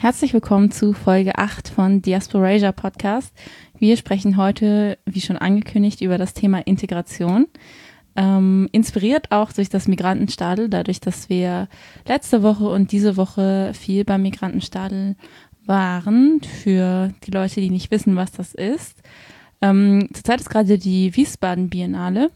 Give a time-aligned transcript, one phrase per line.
[0.00, 3.34] Herzlich willkommen zu Folge 8 von Diasporasia Podcast.
[3.80, 7.48] Wir sprechen heute, wie schon angekündigt, über das Thema Integration.
[8.14, 11.66] Ähm, inspiriert auch durch das Migrantenstadel, dadurch, dass wir
[12.06, 15.16] letzte Woche und diese Woche viel beim Migrantenstadel
[15.66, 16.42] waren.
[16.42, 19.02] Für die Leute, die nicht wissen, was das ist.
[19.60, 22.30] Ähm, zurzeit ist gerade die Wiesbaden Biennale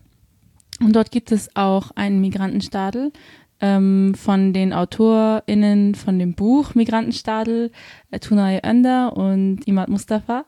[0.80, 3.12] und dort gibt es auch einen Migrantenstadel
[3.62, 7.70] ähm, von den AutorInnen von dem Buch Migrantenstadel,
[8.10, 10.44] äh, Tunay Önder und Imad Mustafa.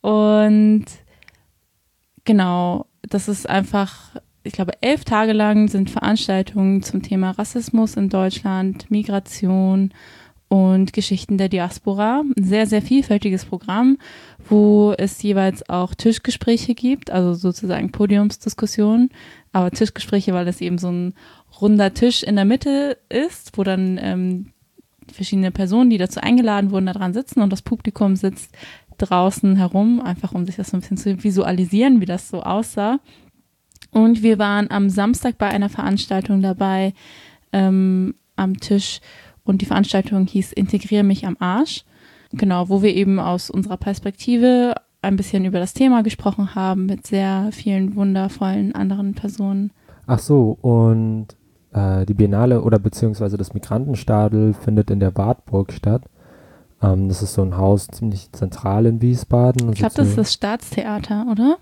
[0.00, 0.86] Und
[2.24, 8.08] genau, das ist einfach, ich glaube, elf Tage lang sind Veranstaltungen zum Thema Rassismus in
[8.08, 9.92] Deutschland, Migration
[10.48, 12.22] und Geschichten der Diaspora.
[12.36, 13.98] Ein sehr, sehr vielfältiges Programm,
[14.48, 19.10] wo es jeweils auch Tischgespräche gibt, also sozusagen Podiumsdiskussionen,
[19.52, 21.14] aber Tischgespräche, weil es eben so ein
[21.60, 24.52] runder Tisch in der Mitte ist, wo dann ähm,
[25.12, 28.54] verschiedene Personen, die dazu eingeladen wurden, da dran sitzen und das Publikum sitzt
[28.98, 32.98] draußen herum, einfach um sich das so ein bisschen zu visualisieren, wie das so aussah.
[33.90, 36.92] Und wir waren am Samstag bei einer Veranstaltung dabei
[37.52, 39.00] ähm, am Tisch
[39.44, 41.84] und die Veranstaltung hieß Integriere mich am Arsch.
[42.32, 47.06] Genau, wo wir eben aus unserer Perspektive ein bisschen über das Thema gesprochen haben mit
[47.06, 49.70] sehr vielen wundervollen anderen Personen.
[50.06, 51.28] Ach so, und
[51.76, 56.02] die Biennale oder beziehungsweise das Migrantenstadel findet in der Wartburg statt.
[56.82, 59.72] Ähm, das ist so ein Haus ziemlich zentral in Wiesbaden.
[59.72, 61.58] Ich glaube, das ist das Staatstheater, oder?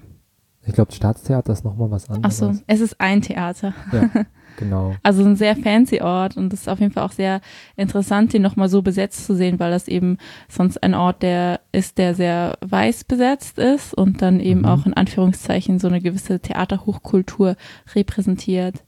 [0.67, 2.43] Ich glaube, das Staatstheater ist nochmal was anderes.
[2.43, 3.75] Ach so, es ist ein Theater.
[3.93, 4.09] Ja,
[4.57, 4.95] genau.
[5.03, 7.41] also ein sehr fancy Ort und es ist auf jeden Fall auch sehr
[7.77, 10.17] interessant, den nochmal so besetzt zu sehen, weil das eben
[10.49, 14.67] sonst ein Ort, der ist, der sehr weiß besetzt ist und dann eben mhm.
[14.67, 17.57] auch in Anführungszeichen so eine gewisse Theaterhochkultur
[17.95, 18.85] repräsentiert.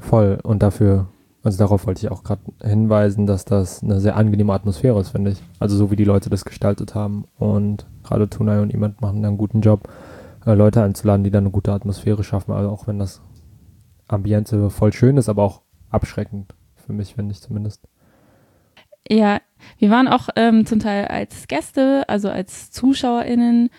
[0.00, 0.38] Voll.
[0.42, 1.08] Und dafür,
[1.42, 5.32] also darauf wollte ich auch gerade hinweisen, dass das eine sehr angenehme Atmosphäre ist, finde
[5.32, 5.42] ich.
[5.58, 7.24] Also so wie die Leute das gestaltet haben.
[7.38, 9.88] Und gerade Tunai und jemand machen da einen guten Job,
[10.46, 12.52] äh, Leute einzuladen, die dann eine gute Atmosphäre schaffen.
[12.52, 13.20] Also auch wenn das
[14.08, 16.54] Ambiente voll schön ist, aber auch abschreckend.
[16.74, 17.86] Für mich, finde ich zumindest.
[19.08, 19.40] Ja,
[19.78, 23.70] wir waren auch ähm, zum Teil als Gäste, also als ZuschauerInnen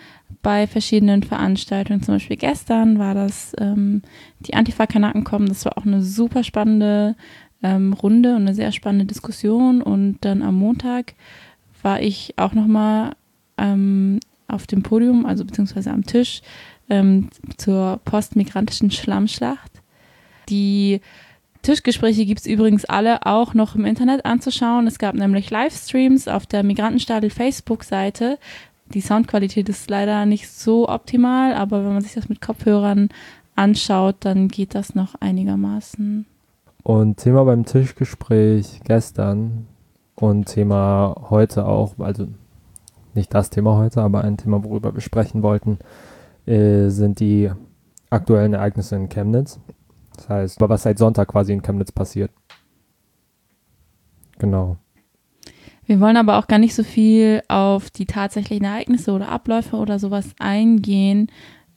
[0.41, 2.01] bei verschiedenen Veranstaltungen.
[2.01, 4.01] Zum Beispiel gestern war das ähm,
[4.41, 5.47] die Antifa-Kanaken kommen.
[5.47, 7.15] Das war auch eine super spannende
[7.61, 9.81] ähm, Runde und eine sehr spannende Diskussion.
[9.81, 11.13] Und dann am Montag
[11.81, 13.13] war ich auch nochmal
[13.57, 16.41] ähm, auf dem Podium, also beziehungsweise am Tisch
[16.89, 19.71] ähm, zur postmigrantischen Schlammschlacht.
[20.49, 21.01] Die
[21.61, 24.85] Tischgespräche gibt es übrigens alle auch noch im Internet anzuschauen.
[24.85, 28.37] Es gab nämlich Livestreams auf der Migrantenstadel Facebook-Seite.
[28.87, 33.09] Die Soundqualität ist leider nicht so optimal, aber wenn man sich das mit Kopfhörern
[33.55, 36.25] anschaut, dann geht das noch einigermaßen.
[36.83, 39.67] Und Thema beim Tischgespräch gestern
[40.15, 42.27] und Thema heute auch, also
[43.13, 45.79] nicht das Thema heute, aber ein Thema, worüber wir sprechen wollten,
[46.45, 47.51] äh, sind die
[48.09, 49.59] aktuellen Ereignisse in Chemnitz.
[50.15, 52.31] Das heißt, was seit Sonntag quasi in Chemnitz passiert.
[54.37, 54.77] Genau.
[55.85, 59.99] Wir wollen aber auch gar nicht so viel auf die tatsächlichen Ereignisse oder Abläufe oder
[59.99, 61.27] sowas eingehen,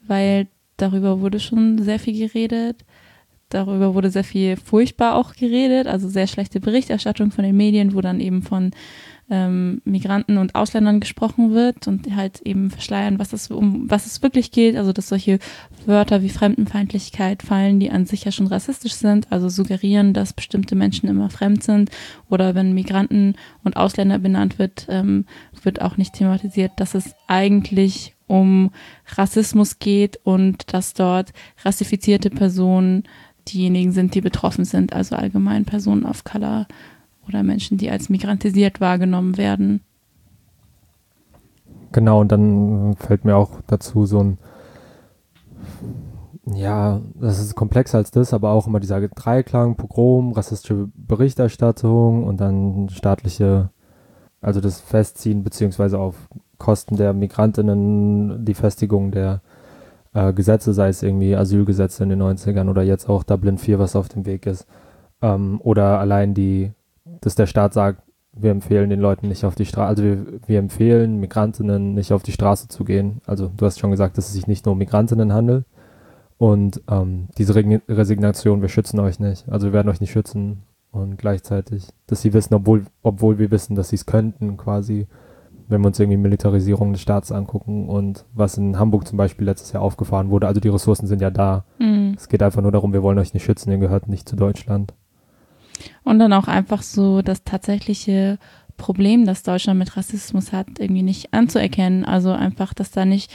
[0.06, 0.46] weil
[0.76, 2.84] darüber wurde schon sehr viel geredet.
[3.48, 8.00] Darüber wurde sehr viel furchtbar auch geredet, also sehr schlechte Berichterstattung von den Medien, wo
[8.00, 8.72] dann eben von
[9.28, 14.22] ähm, Migranten und Ausländern gesprochen wird und halt eben verschleiern, was es, um was es
[14.22, 14.76] wirklich geht.
[14.76, 15.38] Also dass solche
[15.84, 20.76] Wörter wie Fremdenfeindlichkeit fallen, die an sich ja schon rassistisch sind, also suggerieren, dass bestimmte
[20.76, 21.90] Menschen immer fremd sind.
[22.30, 23.34] Oder wenn Migranten
[23.64, 25.24] und Ausländer benannt wird, ähm,
[25.62, 28.70] wird auch nicht thematisiert, dass es eigentlich um
[29.06, 31.32] Rassismus geht und dass dort
[31.64, 33.04] rassifizierte Personen
[33.48, 36.66] diejenigen sind, die betroffen sind, also allgemein Personen of Color
[37.28, 39.80] oder Menschen, die als migrantisiert wahrgenommen werden.
[41.92, 44.38] Genau, und dann fällt mir auch dazu so ein,
[46.54, 52.40] ja, das ist komplexer als das, aber auch immer dieser Dreiklang, Pogrom, rassistische Berichterstattung und
[52.40, 53.70] dann staatliche,
[54.40, 56.28] also das Festziehen beziehungsweise auf
[56.58, 59.40] Kosten der Migrantinnen die Festigung der
[60.14, 63.96] äh, Gesetze, sei es irgendwie Asylgesetze in den 90ern oder jetzt auch Dublin 4, was
[63.96, 64.66] auf dem Weg ist.
[65.22, 66.72] Ähm, oder allein die
[67.20, 68.02] dass der Staat sagt,
[68.36, 72.22] wir empfehlen den Leuten nicht auf die Straße, also wir, wir, empfehlen Migrantinnen nicht auf
[72.22, 73.20] die Straße zu gehen.
[73.26, 75.64] Also du hast schon gesagt, dass es sich nicht nur um Migrantinnen handelt.
[76.38, 79.48] Und ähm, diese Re Resignation, wir schützen euch nicht.
[79.48, 80.62] Also wir werden euch nicht schützen.
[80.90, 85.06] Und gleichzeitig, dass sie wissen, obwohl, obwohl wir wissen, dass sie es könnten, quasi,
[85.68, 89.72] wenn wir uns irgendwie Militarisierung des Staats angucken und was in Hamburg zum Beispiel letztes
[89.72, 90.46] Jahr aufgefahren wurde.
[90.46, 91.64] Also die Ressourcen sind ja da.
[91.78, 92.14] Mhm.
[92.16, 94.94] Es geht einfach nur darum, wir wollen euch nicht schützen, ihr gehört nicht zu Deutschland.
[96.06, 98.38] Und dann auch einfach so das tatsächliche
[98.76, 102.04] Problem, das Deutschland mit Rassismus hat, irgendwie nicht anzuerkennen.
[102.04, 103.28] Also einfach, dass da nicht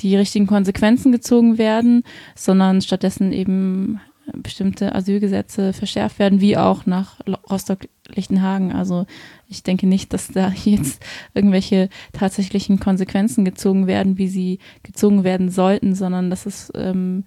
[0.00, 2.02] die richtigen Konsequenzen gezogen werden,
[2.34, 3.98] sondern stattdessen eben
[4.36, 7.18] bestimmte Asylgesetze verschärft werden, wie auch nach
[7.50, 8.72] Rostock-Lichtenhagen.
[8.72, 9.06] Also
[9.48, 11.02] ich denke nicht, dass da jetzt
[11.32, 17.24] irgendwelche tatsächlichen Konsequenzen gezogen werden, wie sie gezogen werden sollten, sondern dass es ähm,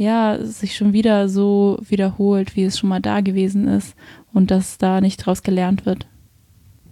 [0.00, 3.94] ja sich schon wieder so wiederholt, wie es schon mal da gewesen ist
[4.32, 6.06] und dass da nicht draus gelernt wird.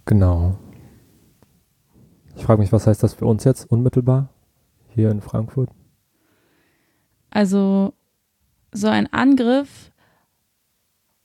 [0.05, 0.57] Genau.
[2.35, 4.29] Ich frage mich, was heißt das für uns jetzt unmittelbar
[4.89, 5.69] hier in Frankfurt?
[7.31, 7.93] Also
[8.71, 9.91] so ein Angriff,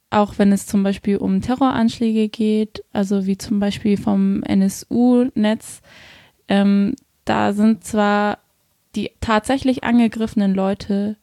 [0.09, 5.81] auch wenn es zum Beispiel um Terroranschläge geht, also wie zum Beispiel vom NSU-Netz,
[6.47, 6.95] ähm,
[7.25, 8.39] da sind zwar
[8.95, 11.17] die tatsächlich angegriffenen Leute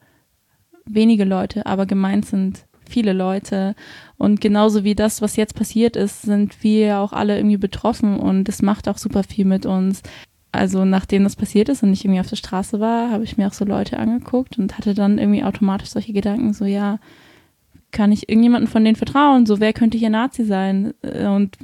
[0.86, 3.74] wenige Leute, aber gemeint sind viele Leute.
[4.18, 8.48] Und genauso wie das, was jetzt passiert ist, sind wir auch alle irgendwie betroffen und
[8.48, 10.02] es macht auch super viel mit uns
[10.52, 13.48] also nachdem das passiert ist und ich irgendwie auf der Straße war, habe ich mir
[13.48, 16.98] auch so Leute angeguckt und hatte dann irgendwie automatisch solche Gedanken, so ja,
[17.92, 19.46] kann ich irgendjemanden von denen vertrauen?
[19.46, 20.94] So, wer könnte hier Nazi sein?
[21.02, 21.56] Äh, und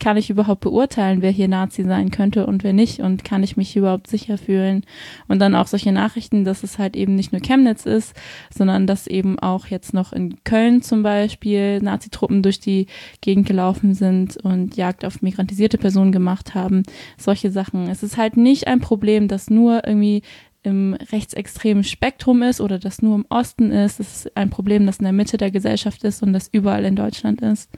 [0.00, 3.00] kann ich überhaupt beurteilen, wer hier Nazi sein könnte und wer nicht?
[3.00, 4.84] Und kann ich mich überhaupt sicher fühlen?
[5.28, 8.14] Und dann auch solche Nachrichten, dass es halt eben nicht nur Chemnitz ist,
[8.52, 12.86] sondern dass eben auch jetzt noch in Köln zum Beispiel Nazi-Truppen durch die
[13.20, 16.82] Gegend gelaufen sind und Jagd auf migrantisierte Personen gemacht haben.
[17.16, 17.88] Solche Sachen.
[17.88, 20.22] Es ist halt nicht ein Problem, dass nur irgendwie
[20.66, 24.00] im rechtsextremen Spektrum ist oder das nur im Osten ist.
[24.00, 26.96] Es ist ein Problem, das in der Mitte der Gesellschaft ist und das überall in
[26.96, 27.70] Deutschland ist.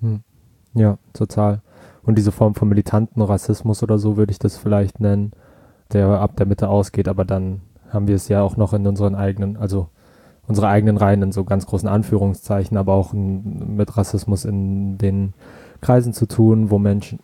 [0.00, 0.20] Hm.
[0.72, 1.60] Ja, total.
[2.02, 5.32] Und diese Form von militanten Rassismus oder so würde ich das vielleicht nennen,
[5.92, 7.60] der ab der Mitte ausgeht, aber dann
[7.90, 9.88] haben wir es ja auch noch in unseren eigenen, also
[10.46, 15.34] unsere eigenen Reihen in so ganz großen Anführungszeichen, aber auch mit Rassismus in den
[15.82, 17.18] Kreisen zu tun, wo Menschen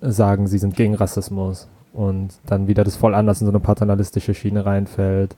[0.00, 4.34] sagen, sie sind gegen Rassismus und dann wieder das voll anders in so eine paternalistische
[4.34, 5.34] Schiene reinfällt.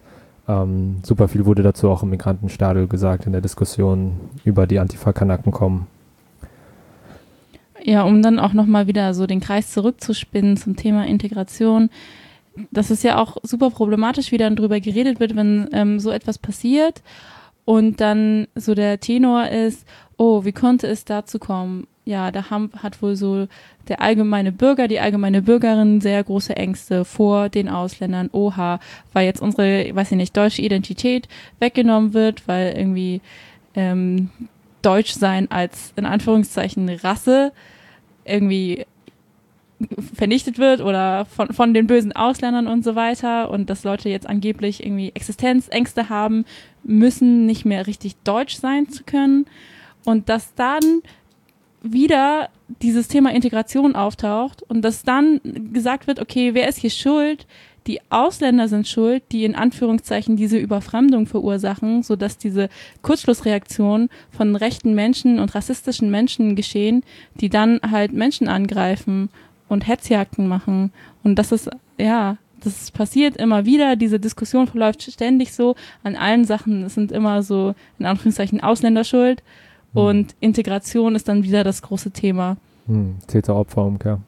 [0.49, 5.52] Ähm, super viel wurde dazu auch im Migrantenstadel gesagt in der Diskussion über die Antifa-Kanaken
[5.52, 5.87] kommen.
[7.82, 11.90] Ja, um dann auch nochmal wieder so den Kreis zurückzuspinnen zum Thema Integration.
[12.72, 16.38] Das ist ja auch super problematisch, wie dann drüber geredet wird, wenn ähm, so etwas
[16.38, 17.02] passiert
[17.64, 21.87] und dann so der Tenor ist, oh, wie konnte es dazu kommen?
[22.08, 23.49] Ja, da haben, hat wohl so
[23.87, 28.31] der allgemeine Bürger, die allgemeine Bürgerin sehr große Ängste vor den Ausländern.
[28.32, 28.81] Oha,
[29.12, 31.28] weil jetzt unsere, weiß ich nicht, deutsche Identität
[31.60, 33.20] weggenommen wird, weil irgendwie
[33.75, 34.31] ähm,
[34.81, 37.52] Deutsch sein als in Anführungszeichen Rasse
[38.25, 38.87] irgendwie
[40.14, 44.26] vernichtet wird oder von, von den bösen Ausländern und so weiter und dass Leute jetzt
[44.26, 46.46] angeblich irgendwie Existenzängste haben,
[46.84, 49.44] müssen nicht mehr richtig deutsch sein zu können
[50.06, 51.02] und dass dann
[51.82, 52.48] wieder
[52.82, 55.40] dieses Thema Integration auftaucht und dass dann
[55.72, 57.46] gesagt wird, okay, wer ist hier schuld?
[57.86, 62.69] Die Ausländer sind schuld, die in Anführungszeichen diese Überfremdung verursachen, sodass diese
[63.00, 67.02] Kurzschlussreaktionen von rechten Menschen und rassistischen Menschen geschehen,
[67.40, 69.30] die dann halt Menschen angreifen
[69.69, 70.92] und Hetzjagden machen.
[71.22, 73.96] Und das ist, ja, das passiert immer wieder.
[73.96, 75.75] Diese Diskussion verläuft ständig so.
[76.02, 79.42] An allen Sachen sind immer so, in Anführungszeichen, Ausländer schuld.
[79.93, 80.02] Hm.
[80.02, 82.56] Und Integration ist dann wieder das große Thema.
[82.87, 84.20] Hm, Täter-Opfer-Umkehr.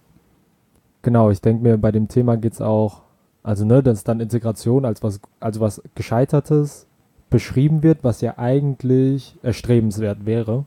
[1.03, 3.02] Genau, ich denke mir, bei dem Thema geht es auch,
[3.43, 6.87] also ne, dass dann Integration als was, als was Gescheitertes
[7.31, 10.64] beschrieben wird, was ja eigentlich erstrebenswert wäre.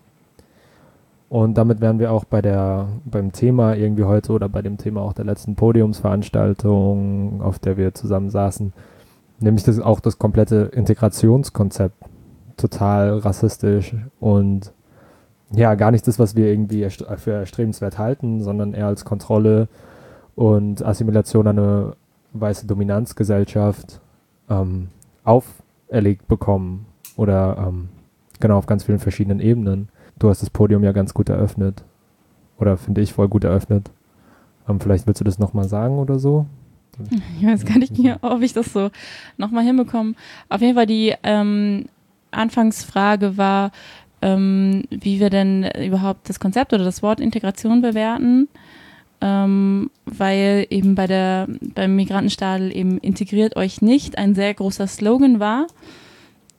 [1.30, 5.02] Und damit wären wir auch bei der, beim Thema irgendwie heute oder bei dem Thema
[5.02, 8.72] auch der letzten Podiumsveranstaltung, auf der wir zusammen saßen,
[9.40, 11.96] nämlich das, auch das komplette Integrationskonzept
[12.56, 14.72] total rassistisch und
[15.56, 19.68] ja, gar nicht das, was wir irgendwie für erstrebenswert halten, sondern eher als Kontrolle
[20.36, 21.94] und Assimilation an eine
[22.34, 24.02] weiße Dominanzgesellschaft
[24.50, 24.90] ähm,
[25.24, 27.90] auferlegt bekommen oder ähm,
[28.40, 29.90] genau auf ganz vielen verschiedenen Ebenen.
[30.18, 31.84] Du hast das Podium ja ganz gut eröffnet
[32.58, 33.92] oder finde ich voll gut eröffnet.
[34.68, 36.46] Ähm, vielleicht willst du das nochmal sagen oder so?
[37.40, 38.90] Ich weiß gar nicht ob ich das so
[39.38, 40.14] nochmal hinbekomme.
[40.50, 41.86] Auf jeden Fall die ähm,
[42.32, 43.72] Anfangsfrage war,
[44.24, 48.48] ähm, wie wir denn überhaupt das Konzept oder das Wort Integration bewerten,
[49.20, 55.42] ähm, weil eben bei der, beim Migrantenstadel eben integriert euch nicht ein sehr großer Slogan
[55.42, 55.68] war.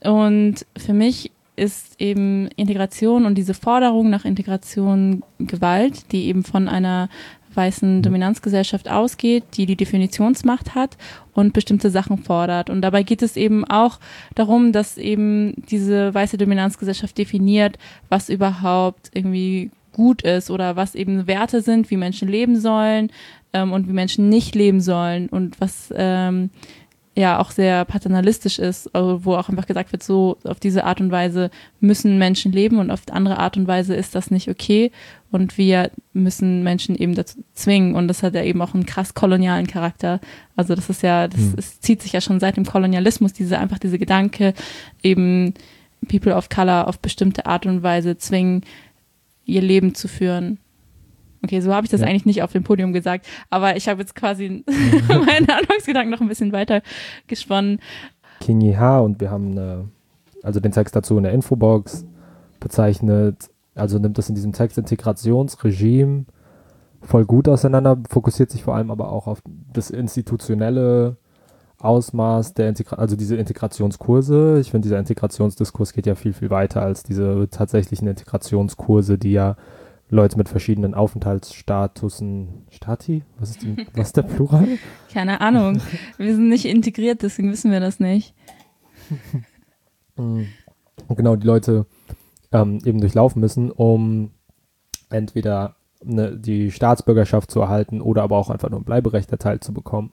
[0.03, 6.69] Und für mich ist eben Integration und diese Forderung nach Integration Gewalt, die eben von
[6.69, 7.09] einer
[7.57, 10.97] weißen Dominanzgesellschaft ausgeht, die die Definitionsmacht hat
[11.33, 12.71] und bestimmte Sachen fordert.
[12.71, 13.99] Und dabei geht es eben auch
[14.35, 21.27] darum, dass eben diese weiße Dominanzgesellschaft definiert, was überhaupt irgendwie gut ist oder was eben
[21.27, 23.11] Werte sind, wie Menschen leben sollen
[23.53, 26.51] ähm, und wie Menschen nicht leben sollen und was ähm,
[27.17, 31.01] ja auch sehr paternalistisch ist, also wo auch einfach gesagt wird, so auf diese Art
[31.01, 34.91] und Weise müssen Menschen leben und auf andere Art und Weise ist das nicht okay
[35.31, 39.15] und wir müssen Menschen eben dazu zwingen und das hat ja eben auch einen krass
[39.15, 40.21] kolonialen Charakter.
[40.57, 41.55] Also das ist ja, das, hm.
[41.57, 44.53] es zieht sich ja schon seit dem Kolonialismus, diese einfach diese Gedanke
[45.03, 45.55] eben
[46.09, 48.63] People of Color auf bestimmte Art und Weise zwingen,
[49.45, 50.59] ihr Leben zu führen.
[51.45, 52.07] Okay, so habe ich das ja.
[52.07, 54.65] eigentlich nicht auf dem Podium gesagt, aber ich habe jetzt quasi
[55.09, 56.81] meinen Anfangsgedanken noch ein bisschen weiter
[57.27, 57.81] gesponnen.
[58.41, 59.89] King Ha und wir haben eine,
[60.43, 62.07] also den Text dazu in der Infobox
[62.61, 66.25] bezeichnet, also nimmt das in diesem Text Integrationsregime
[67.03, 69.43] voll gut auseinander, fokussiert sich vor allem aber auch auf
[69.75, 71.19] das institutionelle
[71.79, 74.59] Ausmaß der Integra also diese Integrationskurse.
[74.61, 79.57] Ich finde, dieser Integrationsdiskurs geht ja viel, viel weiter als diese tatsächlichen Integrationskurse, die ja
[80.11, 82.67] Leute mit verschiedenen Aufenthaltsstatusen.
[82.71, 83.23] Stati?
[83.39, 84.69] Was ist, die, was ist der Plural?
[85.13, 85.81] Keine Ahnung.
[86.19, 88.35] Wir sind nicht integriert, deswegen wissen wir das nicht.
[90.17, 90.47] Und
[91.17, 91.87] genau, die Leute
[92.53, 94.31] ähm, eben durchlaufen müssen, um
[95.11, 99.73] entweder eine, die Staatsbürgerschaft zu erhalten oder aber auch einfach nur ein Bleiberecht erteilt zu
[99.73, 100.11] bekommen.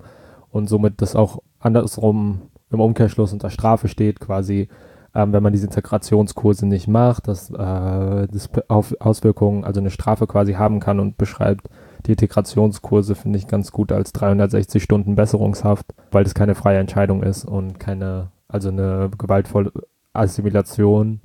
[0.50, 4.70] Und somit das auch andersrum im Umkehrschluss unter Strafe steht, quasi
[5.14, 10.26] ähm, wenn man diese Integrationskurse nicht macht, dass äh, das auf Auswirkungen, also eine Strafe
[10.26, 11.70] quasi haben kann und beschreibt
[12.06, 17.24] die Integrationskurse, finde ich ganz gut als 360 Stunden Besserungshaft, weil das keine freie Entscheidung
[17.24, 19.72] ist und keine, also eine gewaltvolle
[20.14, 21.22] Assimilation.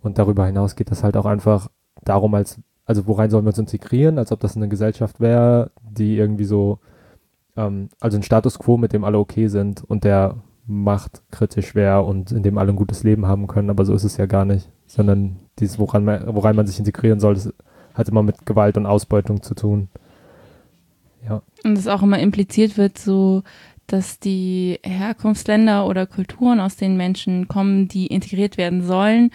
[0.00, 1.68] Und darüber hinaus geht das halt auch einfach
[2.02, 6.16] darum, als, also worein sollen wir uns integrieren, als ob das eine Gesellschaft wäre, die
[6.16, 6.78] irgendwie so,
[7.56, 12.02] ähm, also ein Status quo, mit dem alle okay sind und der Macht kritisch wäre
[12.02, 14.44] und in dem alle ein gutes Leben haben können, aber so ist es ja gar
[14.44, 17.52] nicht, sondern dieses, woran man, woran man sich integrieren soll, das
[17.94, 19.88] hat immer mit Gewalt und Ausbeutung zu tun.
[21.28, 21.42] Ja.
[21.64, 23.42] Und es auch immer impliziert wird, so,
[23.86, 29.30] dass die Herkunftsländer oder Kulturen, aus denen Menschen kommen, die integriert werden sollen,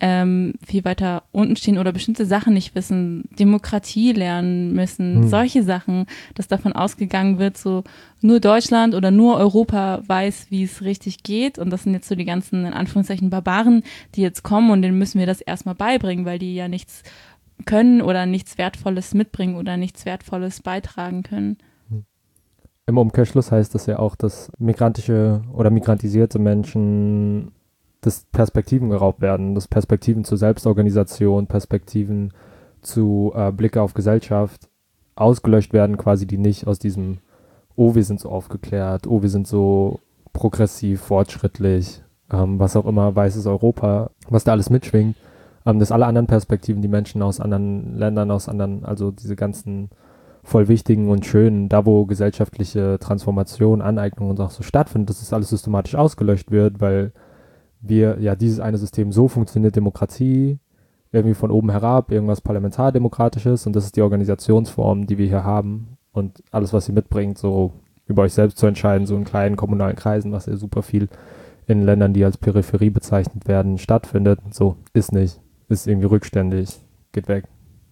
[0.00, 5.28] ähm, viel weiter unten stehen oder bestimmte Sachen nicht wissen, Demokratie lernen müssen, hm.
[5.28, 7.84] solche Sachen, dass davon ausgegangen wird, so
[8.22, 11.58] nur Deutschland oder nur Europa weiß, wie es richtig geht.
[11.58, 13.82] Und das sind jetzt so die ganzen, in Anführungszeichen, Barbaren,
[14.14, 17.02] die jetzt kommen und denen müssen wir das erstmal beibringen, weil die ja nichts
[17.66, 21.58] können oder nichts Wertvolles mitbringen oder nichts Wertvolles beitragen können.
[21.90, 22.04] Hm.
[22.86, 27.52] Im Umkehrschluss heißt das ja auch, dass migrantische oder migrantisierte Menschen
[28.00, 32.32] dass Perspektiven geraubt werden, dass Perspektiven zur Selbstorganisation, Perspektiven
[32.80, 34.68] zu äh, Blicke auf Gesellschaft
[35.16, 37.18] ausgelöscht werden, quasi die nicht aus diesem,
[37.76, 40.00] oh, wir sind so aufgeklärt, oh, wir sind so
[40.32, 42.02] progressiv, fortschrittlich,
[42.32, 45.16] ähm, was auch immer, weißes Europa, was da alles mitschwingt,
[45.66, 49.90] ähm, dass alle anderen Perspektiven, die Menschen aus anderen Ländern, aus anderen, also diese ganzen
[50.42, 55.34] voll wichtigen und schönen, da wo gesellschaftliche Transformation, Aneignung und auch so stattfindet, dass das
[55.34, 57.12] alles systematisch ausgelöscht wird, weil
[57.80, 60.58] wir, ja, dieses eine System, so funktioniert Demokratie,
[61.12, 65.98] irgendwie von oben herab, irgendwas parlamentardemokratisches und das ist die Organisationsform, die wir hier haben
[66.12, 67.72] und alles, was sie mitbringt, so
[68.06, 71.08] über euch selbst zu entscheiden, so in kleinen kommunalen Kreisen, was ja super viel
[71.66, 76.80] in Ländern, die als Peripherie bezeichnet werden, stattfindet, so ist nicht, ist irgendwie rückständig,
[77.12, 77.44] geht weg.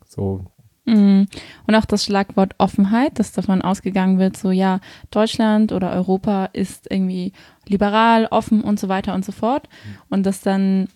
[0.05, 0.45] So.
[0.89, 4.81] Und auch das Schlagwort Offenheit, dass davon ausgegangen wird, so ja,
[5.11, 7.33] Deutschland oder Europa ist irgendwie
[7.67, 9.69] liberal, offen und so weiter und so fort.
[9.69, 9.99] Mhm.
[10.11, 10.89] Und dass dann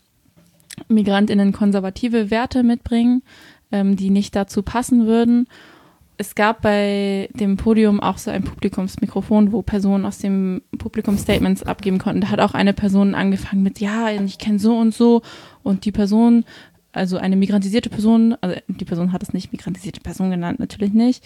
[0.88, 3.22] Migrantinnen konservative Werte mitbringen,
[3.70, 5.46] ähm, die nicht dazu passen würden.
[6.18, 11.62] Es gab bei dem Podium auch so ein Publikumsmikrofon, wo Personen aus dem Publikum Statements
[11.62, 12.20] abgeben konnten.
[12.20, 15.22] Da hat auch eine Person angefangen mit, ja, ich kenne so und so
[15.62, 16.44] und die Person
[16.92, 21.24] also eine migrantisierte Person, also die Person hat es nicht migrantisierte Person genannt, natürlich nicht,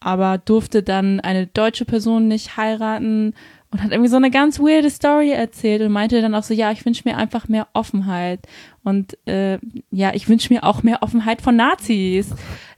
[0.00, 3.34] aber durfte dann eine deutsche Person nicht heiraten
[3.70, 6.70] und hat irgendwie so eine ganz weirde Story erzählt und meinte dann auch so, ja,
[6.70, 8.40] ich wünsche mir einfach mehr Offenheit
[8.84, 9.58] und äh,
[9.90, 12.30] ja, ich wünsche mir auch mehr Offenheit von Nazis.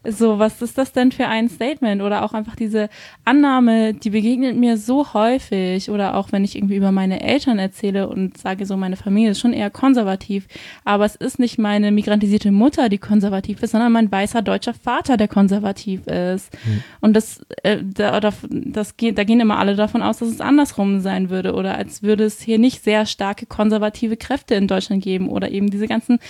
[0.04, 2.02] So, was ist das denn für ein Statement?
[2.02, 2.88] Oder auch einfach diese
[3.24, 5.90] Annahme, die begegnet mir so häufig.
[5.90, 9.40] Oder auch wenn ich irgendwie über meine Eltern erzähle und sage so, meine Familie ist
[9.40, 10.46] schon eher konservativ.
[10.84, 15.16] Aber es ist nicht meine migrantisierte Mutter, die konservativ ist, sondern mein weißer deutscher Vater,
[15.16, 16.56] der konservativ ist.
[16.64, 16.82] Mhm.
[17.00, 21.00] Und das, äh, da, das geht, da gehen immer alle davon aus, dass es andersrum
[21.00, 21.54] sein würde.
[21.54, 25.28] Oder als würde es hier nicht sehr starke konservative Kräfte in Deutschland geben.
[25.28, 26.20] Oder eben diese ganzen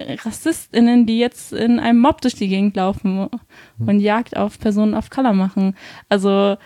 [0.00, 3.28] RassistInnen, die jetzt in einem Mob durch die Gegend laufen
[3.78, 3.88] hm.
[3.88, 5.74] und Jagd auf Personen of Color machen.
[6.08, 6.56] Also,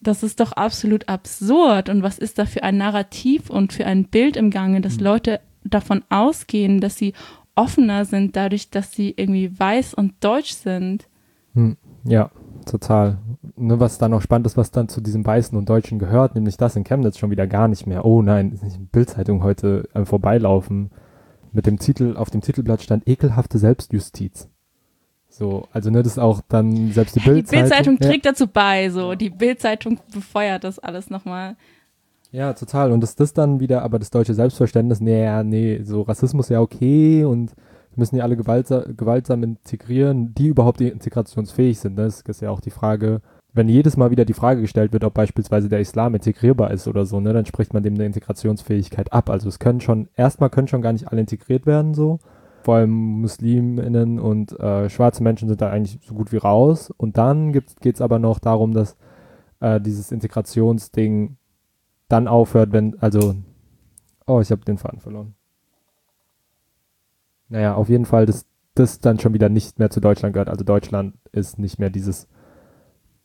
[0.00, 1.88] das ist doch absolut absurd.
[1.88, 5.04] Und was ist da für ein Narrativ und für ein Bild im Gange, dass hm.
[5.04, 7.14] Leute davon ausgehen, dass sie
[7.54, 11.06] offener sind, dadurch, dass sie irgendwie weiß und deutsch sind.
[11.54, 12.30] Hm, ja,
[12.64, 13.18] total.
[13.56, 16.56] Ne, was dann auch spannend ist, was dann zu diesem Weißen und Deutschen gehört, nämlich
[16.56, 18.04] das in Chemnitz schon wieder gar nicht mehr.
[18.04, 20.90] Oh nein, ist nicht in Bildzeitung heute am Vorbeilaufen.
[21.52, 24.48] Mit dem Titel, auf dem Titelblatt stand ekelhafte Selbstjustiz.
[25.28, 27.50] So, also ne, das ist auch dann selbst die Bildzeitung.
[27.50, 29.14] Die Bildzeitung trägt dazu bei, so.
[29.14, 31.56] Die Bildzeitung befeuert das alles nochmal.
[32.32, 32.92] Ja, total.
[32.92, 36.60] Und dass das dann wieder, aber das deutsche Selbstverständnis, nee, ja, nee, so Rassismus ja
[36.60, 37.54] okay und
[37.94, 41.96] wir müssen die alle gewaltsam, gewaltsam integrieren, die überhaupt integrationsfähig sind.
[41.96, 43.20] Das ist ja auch die Frage,
[43.54, 47.04] wenn jedes Mal wieder die Frage gestellt wird, ob beispielsweise der Islam integrierbar ist oder
[47.04, 49.28] so, ne, dann spricht man dem eine Integrationsfähigkeit ab.
[49.28, 52.18] Also es können schon, erstmal können schon gar nicht alle integriert werden, so.
[52.62, 56.92] Vor allem MuslimInnen und äh, schwarze Menschen sind da eigentlich so gut wie raus.
[56.96, 58.96] Und dann geht es aber noch darum, dass
[59.60, 61.36] äh, dieses Integrationsding
[62.08, 63.34] dann aufhört, wenn, also,
[64.26, 65.34] oh, ich habe den Faden verloren.
[67.48, 70.48] Naja, auf jeden Fall, dass das dann schon wieder nicht mehr zu Deutschland gehört.
[70.48, 72.28] Also Deutschland ist nicht mehr dieses,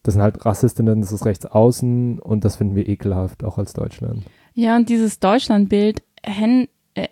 [0.08, 3.74] das sind halt Rassistinnen, das ist rechts außen und das finden wir ekelhaft, auch als
[3.74, 4.24] Deutschland.
[4.54, 6.66] Ja, und dieses Deutschlandbild äh,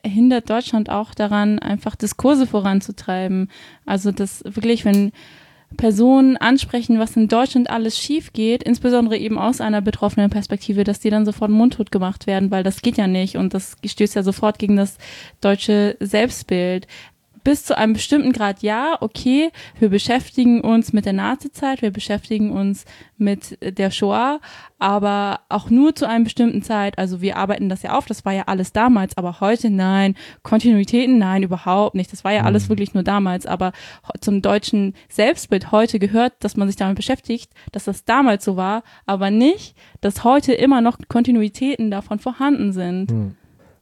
[0.05, 3.51] hindert Deutschland auch daran, einfach Diskurse voranzutreiben.
[3.85, 5.11] Also das wirklich, wenn
[5.75, 11.01] Personen ansprechen, was in Deutschland alles schief geht, insbesondere eben aus einer betroffenen Perspektive, dass
[11.01, 14.23] die dann sofort mundtot gemacht werden, weil das geht ja nicht und das stößt ja
[14.23, 14.97] sofort gegen das
[15.41, 16.87] deutsche Selbstbild
[17.45, 22.51] bis zu einem bestimmten Grad ja, okay, wir beschäftigen uns mit der Nazizeit, wir beschäftigen
[22.51, 22.85] uns
[23.17, 24.41] mit der Shoah,
[24.79, 26.97] aber auch nur zu einem bestimmten Zeit.
[26.97, 31.19] Also wir arbeiten das ja auf, das war ja alles damals, aber heute nein, Kontinuitäten
[31.19, 32.11] nein, überhaupt nicht.
[32.11, 32.69] Das war ja alles mhm.
[32.69, 33.73] wirklich nur damals, aber
[34.21, 38.81] zum deutschen Selbstbild heute gehört, dass man sich damit beschäftigt, dass das damals so war,
[39.05, 43.11] aber nicht, dass heute immer noch Kontinuitäten davon vorhanden sind.
[43.11, 43.35] Mhm.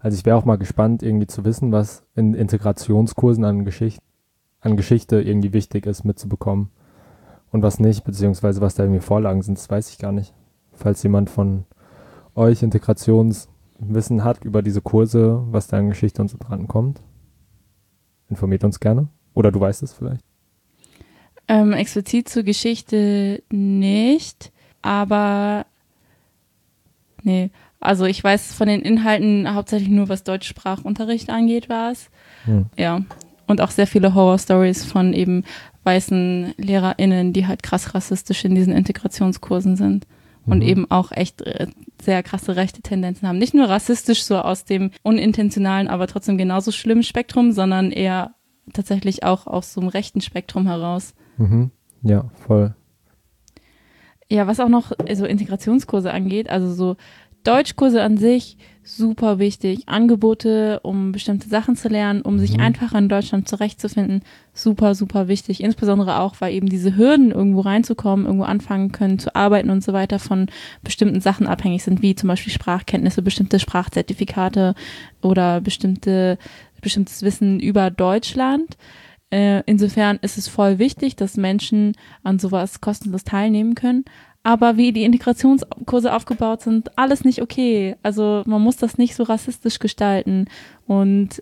[0.03, 4.01] Also ich wäre auch mal gespannt, irgendwie zu wissen, was in Integrationskursen an, Geschicht
[4.59, 6.69] an Geschichte irgendwie wichtig ist, mitzubekommen.
[7.51, 10.33] Und was nicht, beziehungsweise was da irgendwie Vorlagen sind, das weiß ich gar nicht.
[10.73, 11.63] Falls jemand von
[12.35, 16.99] euch Integrationswissen hat über diese Kurse, was da an Geschichte und so dran kommt,
[18.29, 19.07] informiert uns gerne.
[19.33, 20.25] Oder du weißt es vielleicht.
[21.47, 25.65] Ähm, explizit zur Geschichte nicht, aber
[27.21, 27.51] nee,
[27.83, 32.09] also ich weiß von den Inhalten hauptsächlich nur, was Deutschsprachunterricht angeht, war es.
[32.45, 32.67] Hm.
[32.77, 33.01] Ja.
[33.45, 35.43] Und auch sehr viele Horror-Stories von eben
[35.83, 40.07] weißen LehrerInnen, die halt krass rassistisch in diesen Integrationskursen sind.
[40.45, 40.67] Und mhm.
[40.67, 41.67] eben auch echt äh,
[42.01, 43.37] sehr krasse rechte Tendenzen haben.
[43.37, 48.33] Nicht nur rassistisch so aus dem unintentionalen, aber trotzdem genauso schlimmen Spektrum, sondern eher
[48.73, 51.13] tatsächlich auch aus so einem rechten Spektrum heraus.
[51.37, 51.71] Mhm.
[52.01, 52.75] Ja, voll.
[54.29, 56.97] Ja, was auch noch so Integrationskurse angeht, also so
[57.43, 59.87] Deutschkurse an sich super wichtig.
[59.87, 62.39] Angebote, um bestimmte Sachen zu lernen, um mhm.
[62.39, 65.63] sich einfacher in Deutschland zurechtzufinden, super, super wichtig.
[65.63, 69.93] Insbesondere auch, weil eben diese Hürden, irgendwo reinzukommen, irgendwo anfangen können zu arbeiten und so
[69.93, 70.47] weiter, von
[70.83, 74.75] bestimmten Sachen abhängig sind, wie zum Beispiel Sprachkenntnisse, bestimmte Sprachzertifikate
[75.21, 76.37] oder bestimmte,
[76.81, 78.77] bestimmtes Wissen über Deutschland.
[79.29, 84.05] Äh, insofern ist es voll wichtig, dass Menschen an sowas kostenlos teilnehmen können
[84.43, 87.95] aber wie die Integrationskurse aufgebaut sind, alles nicht okay.
[88.03, 90.47] Also man muss das nicht so rassistisch gestalten.
[90.85, 91.41] Und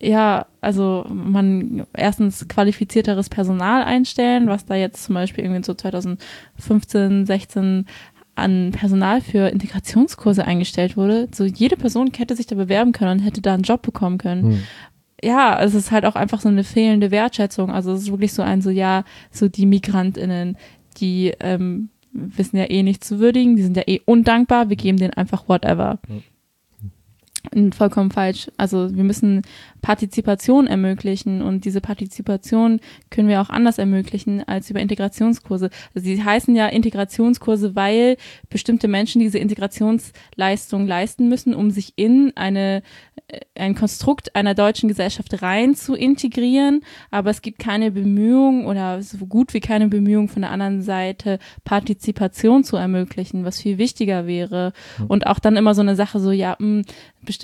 [0.00, 7.24] ja, also man erstens qualifizierteres Personal einstellen, was da jetzt zum Beispiel irgendwie so 2015,
[7.24, 7.86] 16
[8.34, 11.28] an Personal für Integrationskurse eingestellt wurde.
[11.32, 14.42] So jede Person hätte sich da bewerben können und hätte da einen Job bekommen können.
[14.42, 14.62] Hm.
[15.22, 17.70] Ja, es ist halt auch einfach so eine fehlende Wertschätzung.
[17.70, 20.58] Also es ist wirklich so ein so, ja, so die MigrantInnen,
[20.96, 24.98] die ähm, wissen ja eh nicht zu würdigen, die sind ja eh undankbar, wir geben
[24.98, 25.98] denen einfach whatever.
[26.08, 26.22] Mhm
[27.72, 28.50] vollkommen falsch.
[28.56, 29.42] Also wir müssen
[29.82, 35.70] Partizipation ermöglichen und diese Partizipation können wir auch anders ermöglichen als über Integrationskurse.
[35.94, 38.16] Also sie heißen ja Integrationskurse, weil
[38.50, 42.82] bestimmte Menschen diese Integrationsleistung leisten müssen, um sich in eine
[43.28, 49.02] äh, ein Konstrukt einer deutschen Gesellschaft rein zu integrieren, aber es gibt keine Bemühungen oder
[49.02, 54.26] so gut wie keine Bemühungen von der anderen Seite Partizipation zu ermöglichen, was viel wichtiger
[54.26, 54.72] wäre.
[55.08, 56.84] Und auch dann immer so eine Sache so, ja, mh, hm,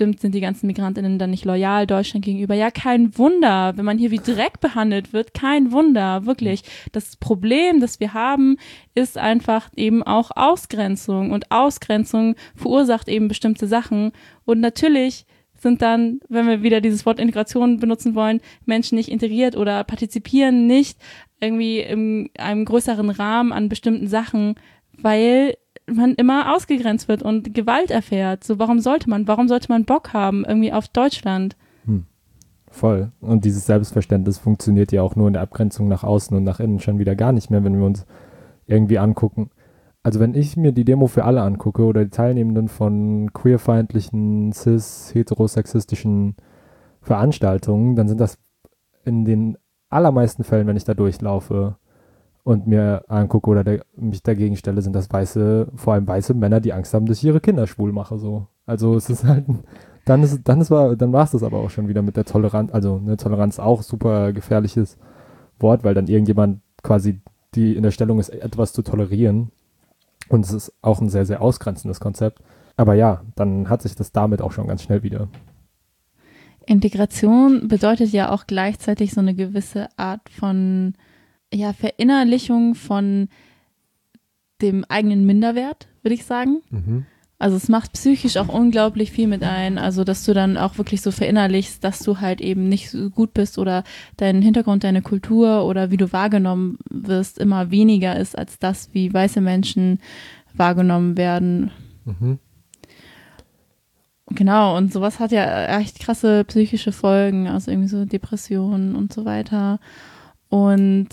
[0.03, 2.55] bestimmt sind die ganzen Migrantinnen dann nicht loyal Deutschland gegenüber.
[2.55, 6.63] Ja, kein Wunder, wenn man hier wie Dreck behandelt wird, kein Wunder, wirklich.
[6.91, 8.57] Das Problem, das wir haben,
[8.95, 14.11] ist einfach eben auch Ausgrenzung und Ausgrenzung verursacht eben bestimmte Sachen
[14.45, 19.55] und natürlich sind dann, wenn wir wieder dieses Wort Integration benutzen wollen, Menschen nicht integriert
[19.55, 20.97] oder partizipieren nicht
[21.39, 24.55] irgendwie in einem größeren Rahmen an bestimmten Sachen,
[24.97, 25.55] weil
[25.91, 28.43] man immer ausgegrenzt wird und Gewalt erfährt.
[28.43, 31.55] So, warum sollte man, warum sollte man Bock haben irgendwie auf Deutschland?
[31.85, 32.05] Hm.
[32.69, 33.11] Voll.
[33.21, 36.79] Und dieses Selbstverständnis funktioniert ja auch nur in der Abgrenzung nach außen und nach innen
[36.79, 38.05] schon wieder gar nicht mehr, wenn wir uns
[38.65, 39.49] irgendwie angucken.
[40.01, 45.11] Also wenn ich mir die Demo für alle angucke oder die Teilnehmenden von queerfeindlichen, cis,
[45.13, 46.35] heterosexistischen
[47.01, 48.37] Veranstaltungen, dann sind das
[49.05, 49.57] in den
[49.89, 51.77] allermeisten Fällen, wenn ich da durchlaufe
[52.43, 56.59] und mir angucke oder der, mich dagegen stelle, sind das weiße, vor allem weiße Männer,
[56.59, 58.17] die Angst haben, dass ich ihre Kinder schwul mache.
[58.17, 58.47] So.
[58.65, 59.45] Also es ist halt,
[60.05, 62.25] dann ist, dann ist war, dann war es das aber auch schon wieder mit der
[62.25, 62.73] Toleranz.
[62.73, 64.97] Also eine Toleranz auch super gefährliches
[65.59, 67.21] Wort, weil dann irgendjemand quasi
[67.55, 69.51] die in der Stellung ist, etwas zu tolerieren.
[70.27, 72.39] Und es ist auch ein sehr, sehr ausgrenzendes Konzept.
[72.75, 75.29] Aber ja, dann hat sich das damit auch schon ganz schnell wieder.
[76.65, 80.95] Integration bedeutet ja auch gleichzeitig so eine gewisse Art von
[81.53, 83.29] ja, Verinnerlichung von
[84.61, 86.61] dem eigenen Minderwert, würde ich sagen.
[86.69, 87.05] Mhm.
[87.39, 91.01] Also es macht psychisch auch unglaublich viel mit ein, also dass du dann auch wirklich
[91.01, 93.83] so verinnerlichst, dass du halt eben nicht so gut bist oder
[94.15, 99.13] dein Hintergrund, deine Kultur oder wie du wahrgenommen wirst immer weniger ist als das, wie
[99.13, 99.99] weiße Menschen
[100.53, 101.71] wahrgenommen werden.
[102.05, 102.39] Mhm.
[104.27, 109.25] Genau, und sowas hat ja echt krasse psychische Folgen, also irgendwie so Depressionen und so
[109.25, 109.81] weiter.
[110.47, 111.09] Und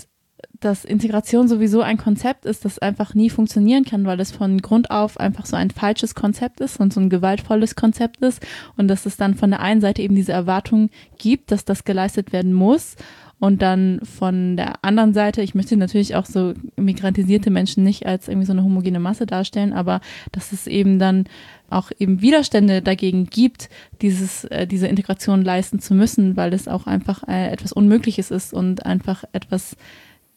[0.61, 4.91] dass Integration sowieso ein Konzept ist, das einfach nie funktionieren kann, weil es von Grund
[4.91, 8.45] auf einfach so ein falsches Konzept ist und so ein gewaltvolles Konzept ist.
[8.77, 12.31] Und dass es dann von der einen Seite eben diese Erwartung gibt, dass das geleistet
[12.31, 12.95] werden muss.
[13.39, 18.27] Und dann von der anderen Seite, ich möchte natürlich auch so migrantisierte Menschen nicht als
[18.27, 19.99] irgendwie so eine homogene Masse darstellen, aber
[20.31, 21.25] dass es eben dann
[21.67, 23.69] auch eben Widerstände dagegen gibt,
[24.03, 28.53] dieses, äh, diese Integration leisten zu müssen, weil es auch einfach äh, etwas Unmögliches ist
[28.53, 29.75] und einfach etwas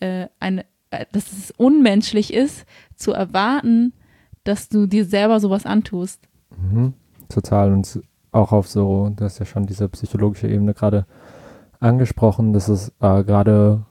[0.01, 3.93] äh, eine, äh, dass es unmenschlich ist, zu erwarten,
[4.45, 6.21] dass du dir selber sowas antust.
[6.57, 6.95] Mhm,
[7.29, 7.73] total.
[7.73, 8.01] Und
[8.33, 11.07] auch auf so, du hast ja schon diese psychologische Ebene gerade
[11.81, 13.85] angesprochen, dass es äh, gerade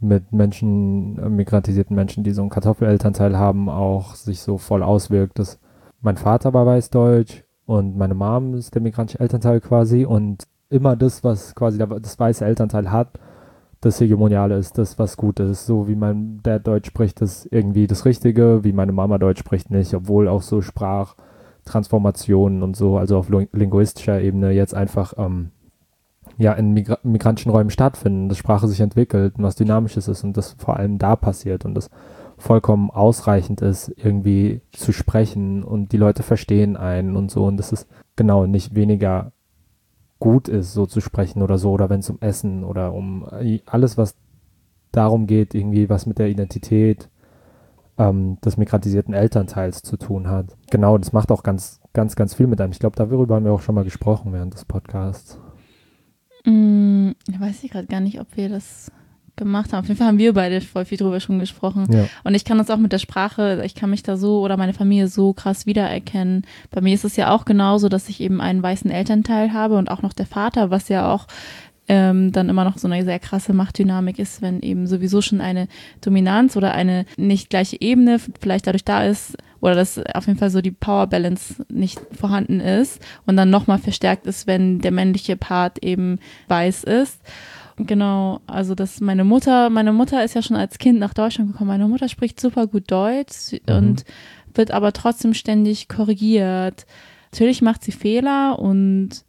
[0.00, 5.38] mit Menschen, äh, migrantisierten Menschen, die so einen Kartoffelelternteil haben, auch sich so voll auswirkt.
[5.38, 5.58] Dass
[6.00, 11.22] mein Vater war weißdeutsch und meine Mom ist der migrantische Elternteil quasi und immer das,
[11.24, 13.18] was quasi das weiße Elternteil hat,
[13.80, 15.66] das Hegemoniale ist das, was gut ist.
[15.66, 19.70] So wie mein Dad Deutsch spricht, ist irgendwie das Richtige, wie meine Mama Deutsch spricht
[19.70, 25.50] nicht, obwohl auch so Sprachtransformationen und so, also auf linguistischer Ebene jetzt einfach ähm,
[26.36, 30.36] ja in Migra migrantischen Räumen stattfinden, dass Sprache sich entwickelt und was Dynamisches ist und
[30.36, 31.90] das vor allem da passiert und das
[32.36, 37.72] vollkommen ausreichend ist, irgendwie zu sprechen und die Leute verstehen einen und so und das
[37.72, 39.32] ist genau nicht weniger
[40.20, 43.60] gut ist, so zu sprechen oder so, oder wenn es um Essen oder um äh,
[43.66, 44.14] alles, was
[44.92, 47.08] darum geht, irgendwie was mit der Identität
[47.98, 50.56] ähm, des migrantisierten Elternteils zu tun hat.
[50.70, 52.72] Genau, das macht auch ganz, ganz, ganz viel mit einem.
[52.72, 55.38] Ich glaube, darüber haben wir auch schon mal gesprochen während des Podcasts.
[56.44, 58.90] Mm, weiß ich gerade gar nicht, ob wir das
[59.44, 59.80] gemacht haben.
[59.80, 61.86] Auf jeden Fall haben wir beide voll viel drüber schon gesprochen.
[61.92, 62.06] Ja.
[62.24, 64.72] Und ich kann das auch mit der Sprache, ich kann mich da so oder meine
[64.74, 66.46] Familie so krass wiedererkennen.
[66.70, 69.90] Bei mir ist es ja auch genauso, dass ich eben einen weißen Elternteil habe und
[69.90, 71.26] auch noch der Vater, was ja auch
[71.90, 75.66] ähm, dann immer noch so eine sehr krasse Machtdynamik ist, wenn eben sowieso schon eine
[76.00, 80.50] Dominanz oder eine nicht gleiche Ebene vielleicht dadurch da ist oder dass auf jeden Fall
[80.50, 85.36] so die Power Balance nicht vorhanden ist und dann nochmal verstärkt ist, wenn der männliche
[85.36, 87.20] Part eben weiß ist.
[87.86, 91.68] Genau, also dass meine Mutter, meine Mutter ist ja schon als Kind nach Deutschland gekommen.
[91.68, 93.74] Meine Mutter spricht super gut Deutsch mhm.
[93.74, 94.04] und
[94.54, 96.86] wird aber trotzdem ständig korrigiert.
[97.32, 99.24] Natürlich macht sie Fehler und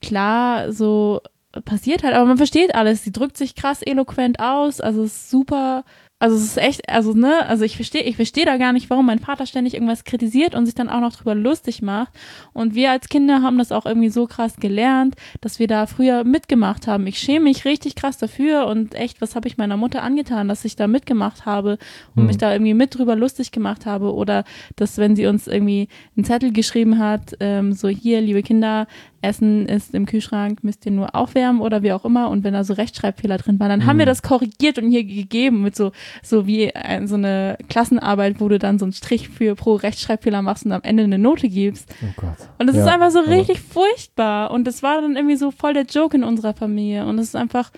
[0.00, 1.20] klar, so
[1.64, 3.04] passiert halt, aber man versteht alles.
[3.04, 5.84] Sie drückt sich krass eloquent aus, also ist super
[6.20, 9.06] also es ist echt, also ne, also ich verstehe, ich verstehe da gar nicht, warum
[9.06, 12.12] mein Vater ständig irgendwas kritisiert und sich dann auch noch drüber lustig macht.
[12.52, 16.24] Und wir als Kinder haben das auch irgendwie so krass gelernt, dass wir da früher
[16.24, 17.06] mitgemacht haben.
[17.08, 20.64] Ich schäme mich richtig krass dafür und echt, was habe ich meiner Mutter angetan, dass
[20.64, 21.78] ich da mitgemacht habe
[22.14, 22.28] und mhm.
[22.28, 24.44] mich da irgendwie mit drüber lustig gemacht habe oder
[24.76, 28.86] dass wenn sie uns irgendwie einen Zettel geschrieben hat, ähm, so hier, liebe Kinder,
[29.24, 32.28] Essen ist im Kühlschrank, müsst ihr nur aufwärmen oder wie auch immer.
[32.28, 33.86] Und wenn da so Rechtschreibfehler drin waren, dann mhm.
[33.86, 34.10] haben wir mhm.
[34.10, 38.58] das korrigiert und hier gegeben mit so, so wie ein, so eine Klassenarbeit, wo du
[38.58, 41.94] dann so einen Strich für pro Rechtschreibfehler machst und am Ende eine Note gibst.
[42.02, 42.48] Oh Gott.
[42.58, 44.50] Und das ja, ist einfach so richtig furchtbar.
[44.50, 47.06] Und das war dann irgendwie so voll der Joke in unserer Familie.
[47.06, 47.70] Und es ist einfach,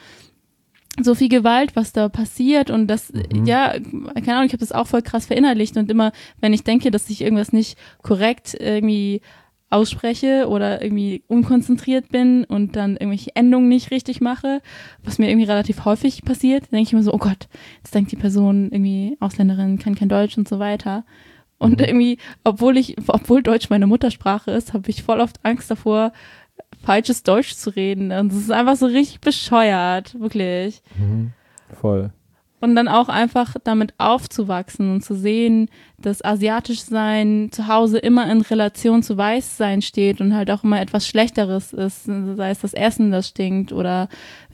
[1.03, 3.45] so viel Gewalt, was da passiert und das, mhm.
[3.45, 3.75] ja,
[4.15, 7.11] keine Ahnung, ich habe das auch voll krass verinnerlicht und immer, wenn ich denke, dass
[7.11, 9.21] ich irgendwas nicht korrekt irgendwie
[9.71, 14.63] ausspreche oder irgendwie unkonzentriert bin und dann irgendwelche Endungen nicht richtig mache,
[15.03, 17.49] was mir irgendwie relativ häufig passiert, denke ich immer so, oh Gott,
[17.79, 21.05] jetzt denkt die Person irgendwie Ausländerin, kann kein Deutsch und so weiter.
[21.59, 21.87] Und mhm.
[21.87, 26.13] irgendwie, obwohl ich, obwohl Deutsch meine Muttersprache ist, habe ich voll oft Angst davor,
[26.85, 28.13] falsches Deutsch zu reden.
[28.13, 30.83] Und es ist einfach so richtig bescheuert, wirklich.
[30.99, 31.33] Mhm.
[31.73, 32.13] Voll.
[32.67, 38.29] Und dann auch einfach damit aufzuwachsen und zu sehen, dass asiatisch sein zu Hause immer
[38.29, 42.59] in Relation zu weiß sein steht und halt auch immer etwas Schlechteres ist, sei es
[42.59, 44.09] das Essen, das stinkt oder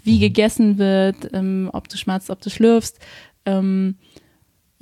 [0.05, 0.21] wie mhm.
[0.21, 2.99] gegessen wird, ähm, ob du schmatzt, ob du schlürfst.
[3.47, 3.97] Ähm,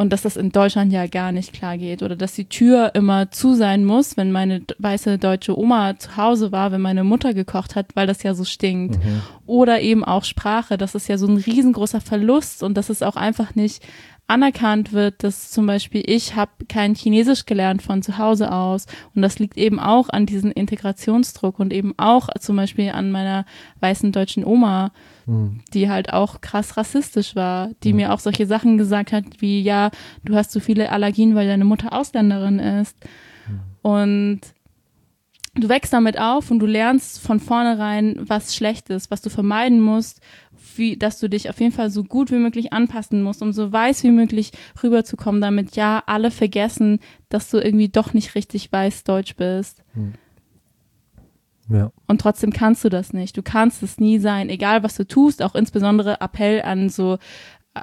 [0.01, 3.31] und dass das in Deutschland ja gar nicht klar geht oder dass die Tür immer
[3.31, 7.77] zu sein muss, wenn meine weiße deutsche Oma zu Hause war, wenn meine Mutter gekocht
[7.77, 8.97] hat, weil das ja so stinkt.
[8.97, 9.21] Mhm.
[9.45, 13.17] Oder eben auch Sprache, das ist ja so ein riesengroßer Verlust und dass es auch
[13.17, 13.83] einfach nicht
[14.31, 19.23] anerkannt wird, dass zum Beispiel ich habe kein Chinesisch gelernt von zu Hause aus und
[19.23, 23.45] das liegt eben auch an diesem Integrationsdruck und eben auch zum Beispiel an meiner
[23.81, 24.93] weißen deutschen Oma,
[25.27, 25.61] mhm.
[25.75, 27.97] die halt auch krass rassistisch war, die mhm.
[27.97, 29.91] mir auch solche Sachen gesagt hat wie ja,
[30.25, 32.97] du hast so viele Allergien, weil deine Mutter Ausländerin ist
[33.49, 33.61] mhm.
[33.83, 34.41] und
[35.55, 39.81] du wächst damit auf und du lernst von vornherein, was schlecht ist, was du vermeiden
[39.81, 40.21] musst
[40.81, 43.71] wie, dass du dich auf jeden Fall so gut wie möglich anpassen musst, um so
[43.71, 44.51] weiß wie möglich
[44.83, 49.85] rüberzukommen, damit ja alle vergessen, dass du irgendwie doch nicht richtig weiß Deutsch bist.
[49.95, 50.15] Hm.
[51.69, 51.93] Ja.
[52.09, 53.37] Und trotzdem kannst du das nicht.
[53.37, 57.19] Du kannst es nie sein, egal was du tust, auch insbesondere Appell an so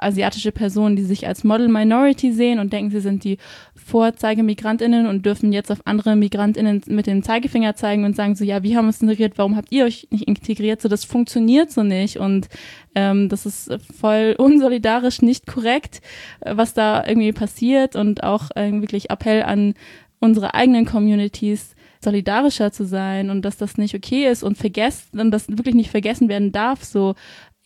[0.02, 3.38] asiatische Personen, die sich als Model Minority sehen und denken, sie sind die
[3.74, 8.62] Vorzeigemigrantinnen und dürfen jetzt auf andere Migrantinnen mit dem Zeigefinger zeigen und sagen so, ja,
[8.62, 10.82] wir haben uns integriert, warum habt ihr euch nicht integriert?
[10.82, 12.48] So, das funktioniert so nicht und
[12.94, 16.00] ähm, das ist voll unsolidarisch, nicht korrekt,
[16.40, 19.74] äh, was da irgendwie passiert und auch äh, wirklich Appell an
[20.20, 25.30] unsere eigenen Communities, solidarischer zu sein und dass das nicht okay ist und vergessen und
[25.30, 27.14] das wirklich nicht vergessen werden darf, so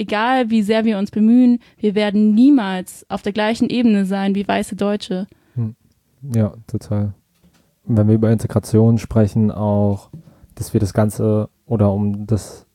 [0.02, 4.46] egal wie sehr wir uns bemühen, wir werden niemals auf der gleichen Ebene sein wie
[4.46, 5.26] weiße Deutsche.
[5.54, 5.74] Hm.
[6.34, 7.14] Ja, total.
[7.84, 10.10] Wenn wir über Integration sprechen, auch,
[10.54, 12.66] dass wir das Ganze oder um das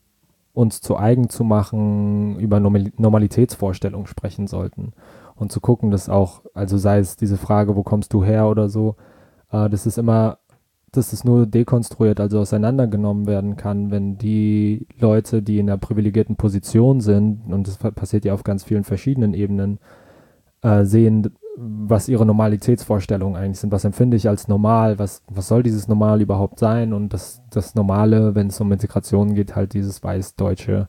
[0.53, 4.93] uns zu eigen zu machen, über Normalitätsvorstellungen sprechen sollten
[5.35, 8.67] und zu gucken, dass auch, also sei es diese Frage, wo kommst du her oder
[8.67, 8.95] so,
[9.51, 10.39] äh, das ist immer
[10.91, 16.37] dass es nur dekonstruiert, also auseinandergenommen werden kann, wenn die Leute, die in einer privilegierten
[16.37, 19.79] Position sind, und das passiert ja auf ganz vielen verschiedenen Ebenen,
[20.61, 23.71] äh, sehen, was ihre Normalitätsvorstellungen eigentlich sind.
[23.71, 24.99] Was empfinde ich als normal?
[24.99, 26.93] Was, was soll dieses Normal überhaupt sein?
[26.93, 30.87] Und das, das Normale, wenn es um Integration geht, halt dieses weiß-deutsche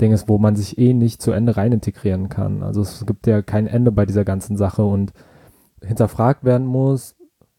[0.00, 2.62] Ding ist, wo man sich eh nicht zu Ende rein integrieren kann.
[2.62, 5.12] Also es gibt ja kein Ende bei dieser ganzen Sache und
[5.82, 7.16] hinterfragt werden muss,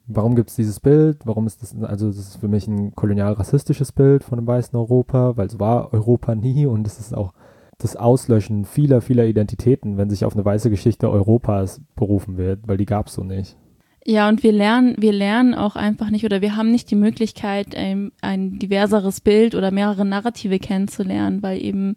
[0.07, 1.19] warum gibt es dieses Bild?
[1.25, 5.37] Warum ist das, also das ist für mich ein kolonial-rassistisches Bild von dem weißen Europa,
[5.37, 7.33] weil es war Europa nie und es ist auch
[7.77, 12.77] das Auslöschen vieler, vieler Identitäten, wenn sich auf eine weiße Geschichte Europas berufen wird, weil
[12.77, 13.57] die gab es so nicht.
[14.05, 17.73] Ja, und wir lernen, wir lernen auch einfach nicht oder wir haben nicht die Möglichkeit,
[17.75, 21.95] ein, ein diverseres Bild oder mehrere Narrative kennenzulernen, weil eben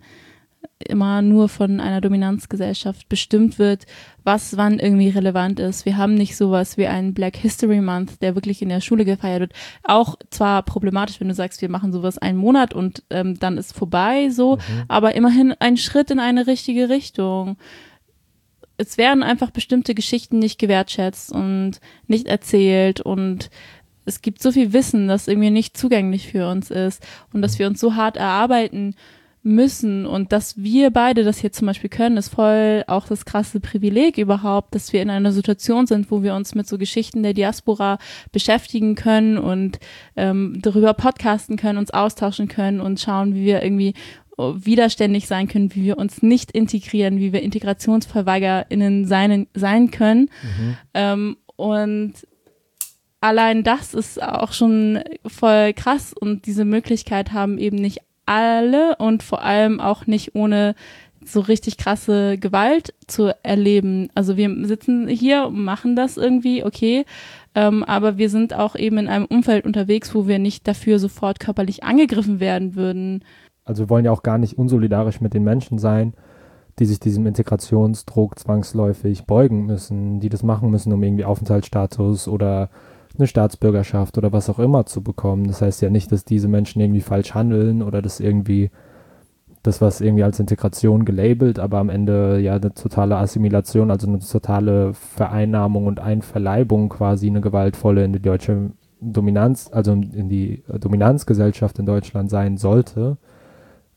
[0.78, 3.84] immer nur von einer Dominanzgesellschaft bestimmt wird,
[4.24, 5.84] was wann irgendwie relevant ist.
[5.84, 9.40] Wir haben nicht sowas wie einen Black History Month, der wirklich in der Schule gefeiert
[9.40, 9.52] wird.
[9.84, 13.76] Auch zwar problematisch, wenn du sagst, wir machen sowas einen Monat und ähm, dann ist
[13.76, 14.84] vorbei so, mhm.
[14.88, 17.56] aber immerhin ein Schritt in eine richtige Richtung.
[18.78, 23.50] Es werden einfach bestimmte Geschichten nicht gewertschätzt und nicht erzählt und
[24.06, 27.66] es gibt so viel Wissen, das irgendwie nicht zugänglich für uns ist und dass wir
[27.66, 28.94] uns so hart erarbeiten
[29.46, 33.60] müssen und dass wir beide das hier zum Beispiel können, ist voll auch das krasse
[33.60, 37.32] Privileg überhaupt, dass wir in einer Situation sind, wo wir uns mit so Geschichten der
[37.32, 37.98] Diaspora
[38.32, 39.78] beschäftigen können und
[40.16, 43.94] ähm, darüber podcasten können, uns austauschen können und schauen, wie wir irgendwie
[44.36, 50.28] widerständig sein können, wie wir uns nicht integrieren, wie wir IntegrationsverweigerInnen sein, sein können.
[50.42, 50.76] Mhm.
[50.92, 52.14] Ähm, und
[53.20, 59.22] allein das ist auch schon voll krass und diese Möglichkeit haben eben nicht alle und
[59.22, 60.74] vor allem auch nicht ohne
[61.24, 64.08] so richtig krasse Gewalt zu erleben.
[64.14, 67.04] Also wir sitzen hier und machen das irgendwie, okay,
[67.54, 71.40] ähm, aber wir sind auch eben in einem Umfeld unterwegs, wo wir nicht dafür sofort
[71.40, 73.24] körperlich angegriffen werden würden.
[73.64, 76.14] Also wir wollen ja auch gar nicht unsolidarisch mit den Menschen sein,
[76.78, 82.70] die sich diesem Integrationsdruck zwangsläufig beugen müssen, die das machen müssen, um irgendwie Aufenthaltsstatus oder
[83.18, 85.46] eine Staatsbürgerschaft oder was auch immer zu bekommen.
[85.46, 88.70] Das heißt ja nicht, dass diese Menschen irgendwie falsch handeln oder das irgendwie
[89.62, 94.20] das, was irgendwie als Integration gelabelt, aber am Ende ja eine totale Assimilation, also eine
[94.20, 101.78] totale Vereinnahmung und Einverleibung quasi eine gewaltvolle in die deutsche Dominanz, also in die Dominanzgesellschaft
[101.78, 103.18] in Deutschland sein sollte.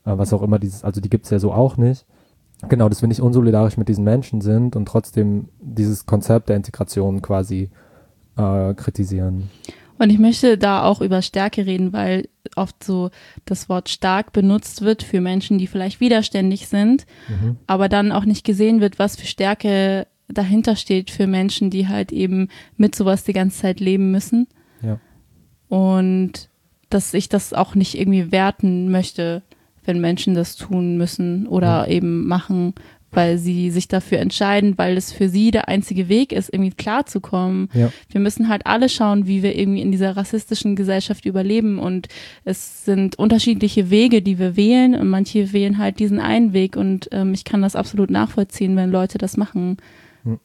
[0.04, 2.04] Äh, was auch immer dieses, also die gibt es ja so auch nicht.
[2.68, 7.22] Genau, dass wir nicht unsolidarisch mit diesen Menschen sind und trotzdem dieses Konzept der Integration
[7.22, 7.70] quasi
[8.36, 9.50] äh, kritisieren.
[9.98, 13.10] Und ich möchte da auch über Stärke reden, weil oft so
[13.44, 17.58] das Wort stark benutzt wird für Menschen, die vielleicht widerständig sind, mhm.
[17.66, 22.12] aber dann auch nicht gesehen wird, was für Stärke dahinter steht für Menschen, die halt
[22.12, 24.46] eben mit sowas die ganze Zeit leben müssen.
[24.82, 24.98] Ja.
[25.68, 26.48] Und
[26.88, 29.42] dass ich das auch nicht irgendwie werten möchte,
[29.84, 31.86] wenn Menschen das tun müssen oder ja.
[31.86, 32.74] eben machen,
[33.12, 37.68] weil sie sich dafür entscheiden, weil es für sie der einzige Weg ist, irgendwie klarzukommen.
[37.72, 37.90] Ja.
[38.08, 42.08] Wir müssen halt alle schauen, wie wir irgendwie in dieser rassistischen Gesellschaft überleben und
[42.44, 47.08] es sind unterschiedliche Wege, die wir wählen und manche wählen halt diesen einen Weg und
[47.12, 49.78] ähm, ich kann das absolut nachvollziehen, wenn Leute das machen.
[50.24, 50.38] Hm.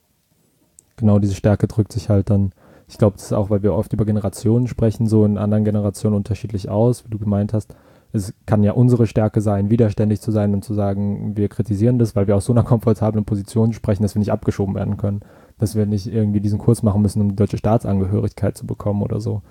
[0.96, 2.52] Genau, diese Stärke drückt sich halt dann,
[2.88, 6.16] ich glaube, das ist auch, weil wir oft über Generationen sprechen, so in anderen Generationen
[6.16, 7.74] unterschiedlich aus, wie du gemeint hast
[8.16, 12.16] es kann ja unsere Stärke sein, widerständig zu sein und zu sagen, wir kritisieren das,
[12.16, 15.20] weil wir aus so einer komfortablen Position sprechen, dass wir nicht abgeschoben werden können.
[15.58, 19.20] Dass wir nicht irgendwie diesen Kurs machen müssen, um die deutsche Staatsangehörigkeit zu bekommen oder
[19.20, 19.42] so.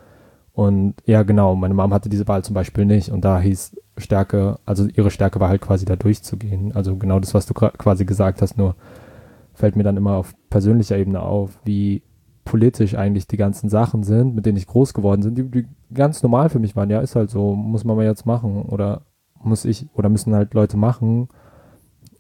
[0.53, 4.57] Und ja, genau, meine Mom hatte diese Wahl zum Beispiel nicht und da hieß Stärke,
[4.65, 6.73] also ihre Stärke war halt quasi da durchzugehen.
[6.73, 8.75] Also genau das, was du quasi gesagt hast, nur
[9.53, 12.03] fällt mir dann immer auf persönlicher Ebene auf, wie
[12.45, 16.23] politisch eigentlich die ganzen Sachen sind, mit denen ich groß geworden bin, die, die ganz
[16.23, 16.89] normal für mich waren.
[16.89, 19.01] Ja, ist halt so, muss man mal jetzt machen oder
[19.43, 21.27] muss ich oder müssen halt Leute machen.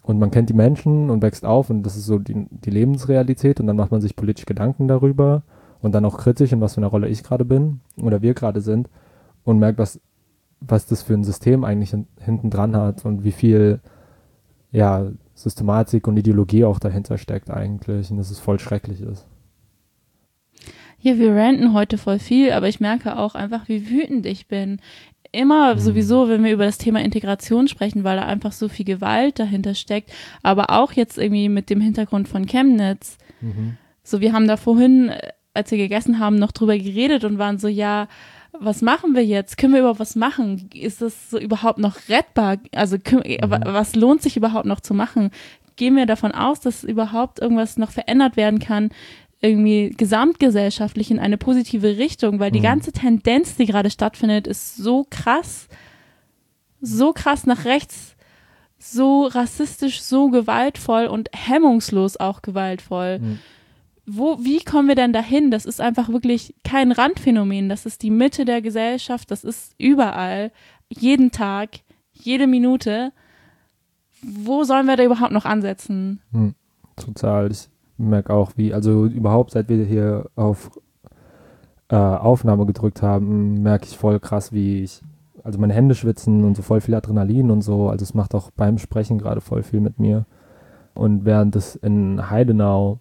[0.01, 3.59] Und man kennt die Menschen und wächst auf und das ist so die, die Lebensrealität
[3.59, 5.43] und dann macht man sich politisch Gedanken darüber
[5.81, 8.61] und dann auch kritisch, in was für einer Rolle ich gerade bin oder wir gerade
[8.61, 8.89] sind
[9.43, 9.99] und merkt, was,
[10.59, 13.79] was das für ein System eigentlich hinten dran hat und wie viel
[14.71, 19.25] ja, Systematik und Ideologie auch dahinter steckt eigentlich und dass es voll schrecklich ist.
[20.99, 24.79] Ja, wir ranten heute voll viel, aber ich merke auch einfach, wie wütend ich bin.
[25.31, 25.79] Immer mhm.
[25.79, 29.75] sowieso, wenn wir über das Thema Integration sprechen, weil da einfach so viel Gewalt dahinter
[29.75, 30.11] steckt,
[30.43, 33.17] aber auch jetzt irgendwie mit dem Hintergrund von Chemnitz.
[33.41, 33.77] Mhm.
[34.03, 35.11] So, wir haben da vorhin,
[35.53, 38.07] als wir gegessen haben, noch drüber geredet und waren so, ja,
[38.59, 39.57] was machen wir jetzt?
[39.57, 40.69] Können wir überhaupt was machen?
[40.73, 42.57] Ist das so überhaupt noch rettbar?
[42.73, 43.41] Also, mhm.
[43.65, 45.31] was lohnt sich überhaupt noch zu machen?
[45.75, 48.91] Gehen wir davon aus, dass überhaupt irgendwas noch verändert werden kann?
[49.45, 52.63] Irgendwie gesamtgesellschaftlich in eine positive Richtung, weil die mhm.
[52.63, 55.67] ganze Tendenz, die gerade stattfindet, ist so krass,
[56.81, 58.15] so krass nach rechts,
[58.77, 63.19] so rassistisch, so gewaltvoll und hemmungslos auch gewaltvoll.
[63.19, 63.39] Mhm.
[64.07, 65.49] Wo, wie kommen wir denn dahin?
[65.49, 67.69] Das ist einfach wirklich kein Randphänomen.
[67.69, 69.31] Das ist die Mitte der Gesellschaft.
[69.31, 70.51] Das ist überall,
[70.89, 71.79] jeden Tag,
[72.13, 73.11] jede Minute.
[74.21, 76.21] Wo sollen wir da überhaupt noch ansetzen?
[76.31, 76.53] Mhm.
[76.95, 77.51] Total.
[77.51, 80.71] Ich merke auch, wie, also überhaupt, seit wir hier auf
[81.89, 85.01] äh, Aufnahme gedrückt haben, merke ich voll krass, wie ich,
[85.43, 87.89] also meine Hände schwitzen und so voll viel Adrenalin und so.
[87.89, 90.25] Also es macht auch beim Sprechen gerade voll viel mit mir.
[90.93, 92.99] Und während es in Heidenau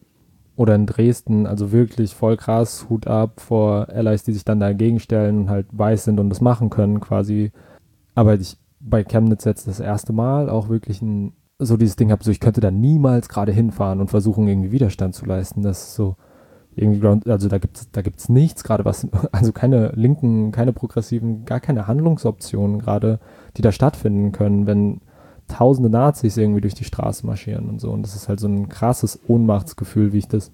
[0.56, 5.00] oder in Dresden, also wirklich voll krass, Hut ab vor Allies, die sich dann dagegen
[5.00, 7.52] stellen und halt weiß sind und das machen können quasi.
[8.14, 11.32] Aber ich bei Chemnitz jetzt das erste Mal auch wirklich ein
[11.64, 15.14] so dieses Ding habe, so ich könnte da niemals gerade hinfahren und versuchen, irgendwie Widerstand
[15.14, 15.62] zu leisten.
[15.62, 16.16] Das ist so
[16.76, 21.60] irgendwie, also da gibt's da gibt's nichts gerade, was, also keine linken, keine progressiven, gar
[21.60, 23.20] keine Handlungsoptionen gerade,
[23.56, 25.00] die da stattfinden können, wenn
[25.48, 27.90] tausende Nazis irgendwie durch die Straße marschieren und so.
[27.90, 30.52] Und das ist halt so ein krasses Ohnmachtsgefühl, wie ich das.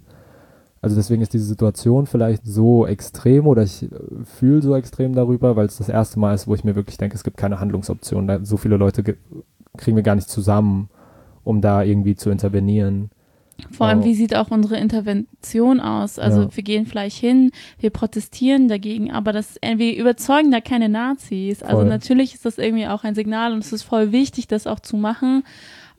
[0.83, 3.89] Also deswegen ist diese Situation vielleicht so extrem oder ich äh,
[4.25, 7.17] fühle so extrem darüber, weil es das erste Mal ist, wo ich mir wirklich denke,
[7.17, 8.27] es gibt keine Handlungsoption.
[8.27, 9.17] Da so viele Leute
[9.77, 10.89] kriegen wir gar nicht zusammen,
[11.51, 13.11] um da irgendwie zu intervenieren.
[13.71, 16.19] Vor allem, wie sieht auch unsere Intervention aus?
[16.19, 16.57] Also ja.
[16.57, 21.63] wir gehen vielleicht hin, wir protestieren dagegen, aber das, äh, wir überzeugen da keine Nazis.
[21.63, 24.81] Also natürlich ist das irgendwie auch ein Signal und es ist voll wichtig, das auch
[24.81, 25.45] zu machen,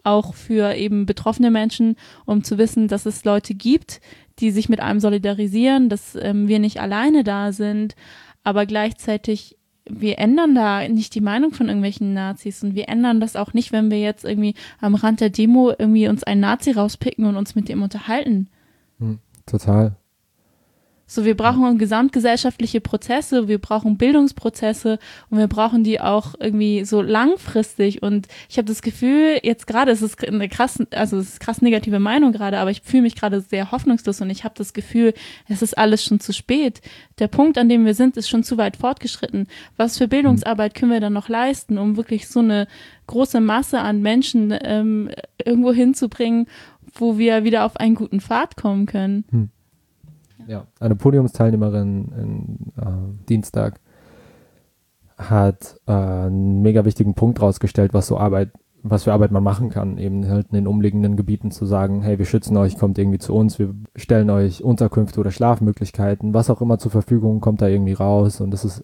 [0.03, 4.01] auch für eben betroffene Menschen, um zu wissen, dass es Leute gibt,
[4.39, 7.95] die sich mit einem solidarisieren, dass ähm, wir nicht alleine da sind,
[8.43, 9.57] aber gleichzeitig
[9.89, 13.71] wir ändern da nicht die Meinung von irgendwelchen Nazis und wir ändern das auch nicht,
[13.71, 17.55] wenn wir jetzt irgendwie am Rand der Demo irgendwie uns einen Nazi rauspicken und uns
[17.55, 18.47] mit dem unterhalten.
[18.99, 19.95] Hm, total.
[21.13, 24.97] So, wir brauchen gesamtgesellschaftliche Prozesse, wir brauchen Bildungsprozesse
[25.29, 28.01] und wir brauchen die auch irgendwie so langfristig.
[28.01, 31.61] Und ich habe das Gefühl, jetzt gerade ist es eine krass, also es ist krass
[31.61, 35.13] negative Meinung gerade, aber ich fühle mich gerade sehr hoffnungslos und ich habe das Gefühl,
[35.49, 36.79] es ist alles schon zu spät.
[37.19, 39.47] Der Punkt, an dem wir sind, ist schon zu weit fortgeschritten.
[39.75, 42.69] Was für Bildungsarbeit können wir dann noch leisten, um wirklich so eine
[43.07, 45.09] große Masse an Menschen ähm,
[45.43, 46.47] irgendwo hinzubringen,
[46.93, 49.25] wo wir wieder auf einen guten Pfad kommen können?
[49.29, 49.49] Hm.
[50.47, 53.79] Ja, eine Podiumsteilnehmerin in, äh, Dienstag
[55.17, 58.51] hat äh, einen mega wichtigen Punkt rausgestellt, was so Arbeit,
[58.83, 62.17] was für Arbeit man machen kann, eben halt in den umliegenden Gebieten zu sagen, hey,
[62.17, 66.61] wir schützen euch, kommt irgendwie zu uns, wir stellen euch Unterkünfte oder Schlafmöglichkeiten, was auch
[66.61, 68.41] immer zur Verfügung, kommt da irgendwie raus.
[68.41, 68.83] Und das ist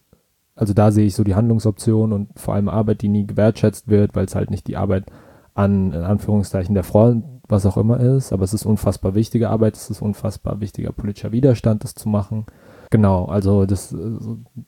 [0.57, 4.15] also da sehe ich so die Handlungsoption und vor allem Arbeit, die nie gewertschätzt wird,
[4.15, 5.05] weil es halt nicht die Arbeit
[5.53, 9.75] an, in Anführungszeichen, der Front, was auch immer ist, aber es ist unfassbar wichtige Arbeit,
[9.75, 12.45] es ist unfassbar wichtiger politischer Widerstand, das zu machen.
[12.89, 13.97] Genau, also das äh,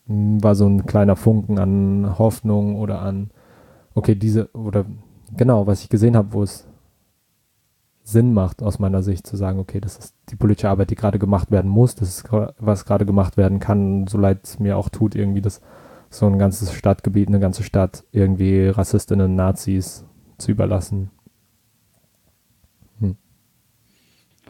[0.07, 3.31] war so ein kleiner Funken an Hoffnung oder an,
[3.95, 4.85] okay, diese, oder
[5.35, 6.65] genau, was ich gesehen habe, wo es
[8.03, 11.19] Sinn macht, aus meiner Sicht zu sagen, okay, das ist die politische Arbeit, die gerade
[11.19, 12.23] gemacht werden muss, das ist
[12.57, 15.61] was gerade gemacht werden kann, so leid es mir auch tut, irgendwie das
[16.09, 20.05] so ein ganzes Stadtgebiet, eine ganze Stadt irgendwie Rassistinnen, Nazis
[20.39, 21.11] zu überlassen.
[22.99, 23.15] Hm.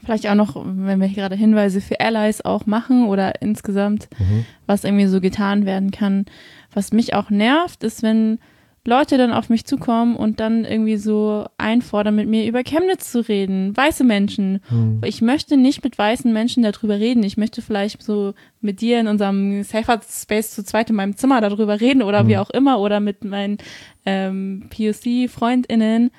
[0.04, 4.46] Vielleicht auch noch, wenn wir hier gerade Hinweise für Allies auch machen oder insgesamt, mhm.
[4.66, 6.26] was irgendwie so getan werden kann.
[6.74, 8.40] Was mich auch nervt, ist, wenn
[8.86, 13.28] Leute dann auf mich zukommen und dann irgendwie so einfordern, mit mir über Chemnitz zu
[13.28, 13.76] reden.
[13.76, 14.62] Weiße Menschen.
[14.70, 15.02] Hm.
[15.06, 17.24] Ich möchte nicht mit weißen Menschen darüber reden.
[17.24, 21.42] Ich möchte vielleicht so mit dir in unserem Safer Space zu zweit in meinem Zimmer
[21.42, 22.28] darüber reden oder hm.
[22.28, 23.58] wie auch immer oder mit meinen
[24.06, 26.12] ähm, POC-FreundInnen.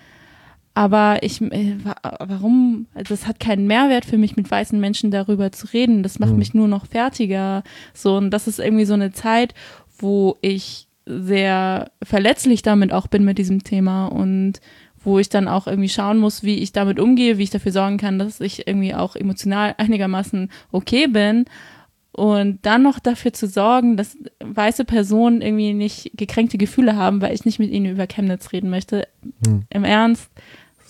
[0.74, 1.76] Aber ich, äh,
[2.20, 6.02] warum, das hat keinen Mehrwert für mich, mit weißen Menschen darüber zu reden.
[6.02, 6.38] Das macht hm.
[6.38, 7.64] mich nur noch fertiger.
[7.92, 9.54] So, und das ist irgendwie so eine Zeit,
[9.98, 14.60] wo ich sehr verletzlich damit auch bin mit diesem Thema und
[15.02, 17.96] wo ich dann auch irgendwie schauen muss, wie ich damit umgehe, wie ich dafür sorgen
[17.96, 21.46] kann, dass ich irgendwie auch emotional einigermaßen okay bin
[22.12, 27.34] und dann noch dafür zu sorgen, dass weiße Personen irgendwie nicht gekränkte Gefühle haben, weil
[27.34, 29.06] ich nicht mit ihnen über Chemnitz reden möchte.
[29.46, 29.62] Hm.
[29.70, 30.30] Im Ernst.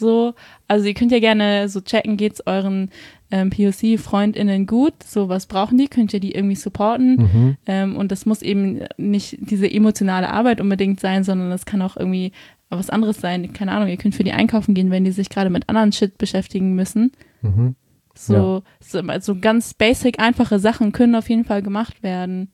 [0.00, 0.34] So,
[0.66, 2.90] also ihr könnt ja gerne so checken, geht's euren
[3.30, 7.16] ähm, POC-FreundInnen gut, so was brauchen die, könnt ihr die irgendwie supporten.
[7.16, 7.56] Mhm.
[7.66, 11.96] Ähm, und das muss eben nicht diese emotionale Arbeit unbedingt sein, sondern das kann auch
[11.96, 12.32] irgendwie
[12.70, 13.52] was anderes sein.
[13.52, 16.18] Keine Ahnung, ihr könnt für die einkaufen gehen, wenn die sich gerade mit anderen Shit
[16.18, 17.12] beschäftigen müssen.
[17.42, 17.76] Mhm.
[18.14, 18.62] So, ja.
[18.80, 22.50] so, so ganz basic, einfache Sachen können auf jeden Fall gemacht werden.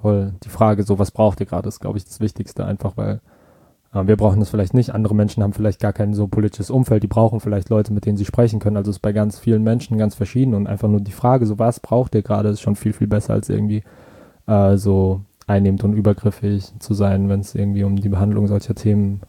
[0.00, 0.34] Voll.
[0.44, 3.20] Die Frage, so was braucht ihr gerade, ist, glaube ich, das Wichtigste einfach, weil
[4.04, 4.90] wir brauchen das vielleicht nicht.
[4.90, 7.02] Andere Menschen haben vielleicht gar kein so politisches Umfeld.
[7.02, 8.76] Die brauchen vielleicht Leute, mit denen sie sprechen können.
[8.76, 11.80] Also ist bei ganz vielen Menschen ganz verschieden und einfach nur die Frage, so was
[11.80, 13.82] braucht ihr gerade, ist schon viel, viel besser als irgendwie
[14.46, 19.20] äh, so einnehmend und übergriffig zu sein, wenn es irgendwie um die Behandlung solcher Themen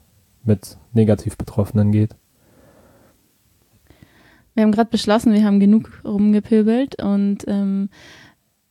[0.43, 2.15] mit negativ Betroffenen geht.
[4.55, 7.89] Wir haben gerade beschlossen, wir haben genug rumgepöbelt und ähm,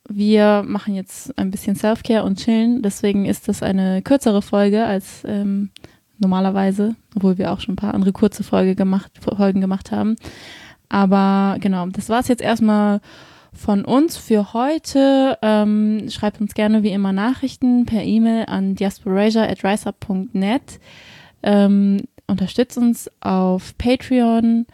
[0.08, 2.82] wir machen jetzt ein bisschen Self-Care und chillen.
[2.82, 5.70] Deswegen ist das eine kürzere Folge als ähm,
[6.18, 10.16] normalerweise, obwohl wir auch schon ein paar andere kurze Folge gemacht, Folgen gemacht haben.
[10.88, 13.00] Aber genau, das war es jetzt erstmal
[13.52, 15.38] von uns für heute.
[15.42, 20.80] Ähm, schreibt uns gerne wie immer Nachrichten per E-Mail an diasporasia.riseup.net.
[21.42, 24.66] Ähm, unterstützt uns auf Patreon.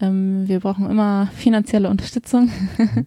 [0.00, 2.50] Ähm, wir brauchen immer finanzielle Unterstützung.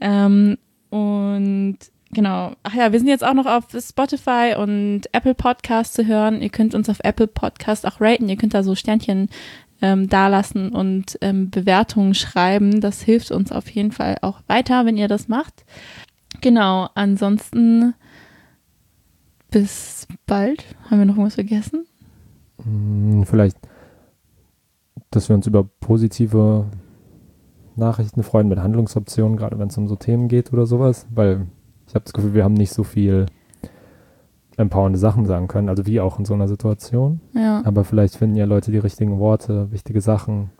[0.00, 0.56] ähm,
[0.94, 1.78] und
[2.12, 6.40] genau, ach ja, wir sind jetzt auch noch auf Spotify und Apple Podcast zu hören.
[6.40, 8.28] Ihr könnt uns auf Apple Podcast auch raten.
[8.28, 9.28] Ihr könnt da so Sternchen
[9.82, 12.80] ähm, dalassen und ähm, Bewertungen schreiben.
[12.80, 15.64] Das hilft uns auf jeden Fall auch weiter, wenn ihr das macht.
[16.40, 17.94] Genau, ansonsten
[19.50, 20.64] bis bald.
[20.88, 21.86] Haben wir noch irgendwas vergessen?
[22.62, 23.56] Hm, vielleicht,
[25.10, 26.66] dass wir uns über positive
[27.76, 31.46] Nachrichten freuen mit Handlungsoptionen, gerade wenn es um so Themen geht oder sowas, weil
[31.86, 33.26] ich habe das Gefühl, wir haben nicht so viel
[34.56, 37.20] empowernde Sachen sagen können, also wie auch in so einer Situation.
[37.34, 37.62] Ja.
[37.64, 40.50] Aber vielleicht finden ja Leute die richtigen Worte, wichtige Sachen,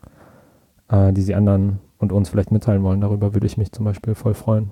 [0.89, 3.01] äh, die sie anderen und uns vielleicht mitteilen wollen.
[3.01, 4.71] Darüber würde ich mich zum Beispiel voll freuen.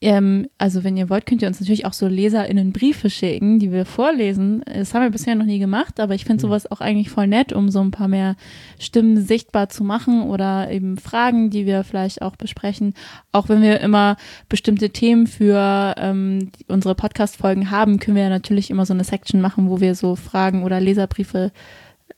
[0.00, 3.72] Ähm, also wenn ihr wollt, könnt ihr uns natürlich auch so LeserInnen Briefe schicken, die
[3.72, 4.62] wir vorlesen.
[4.64, 6.48] Das haben wir bisher noch nie gemacht, aber ich finde mhm.
[6.48, 8.36] sowas auch eigentlich voll nett, um so ein paar mehr
[8.78, 12.94] Stimmen sichtbar zu machen oder eben Fragen, die wir vielleicht auch besprechen.
[13.32, 14.16] Auch wenn wir immer
[14.48, 19.40] bestimmte Themen für ähm, unsere Podcast-Folgen haben, können wir ja natürlich immer so eine Section
[19.40, 21.50] machen, wo wir so Fragen oder Leserbriefe,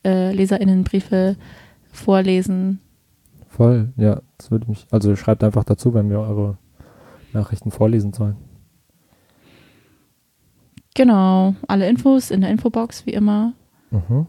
[0.05, 1.37] äh, LeserInnenbriefe
[1.93, 2.81] vorlesen.
[3.49, 6.59] Voll, ja, das würde mich, also schreibt einfach dazu, wenn wir eure
[7.33, 8.37] Nachrichten vorlesen sollen.
[10.95, 13.55] Genau, alle Infos in der Infobox wie immer.
[13.91, 14.27] Mhm.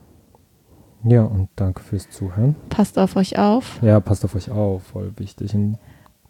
[1.04, 2.56] Ja, und danke fürs Zuhören.
[2.70, 3.80] Passt auf euch auf.
[3.82, 5.78] Ja, passt auf euch auf, voll wichtig in,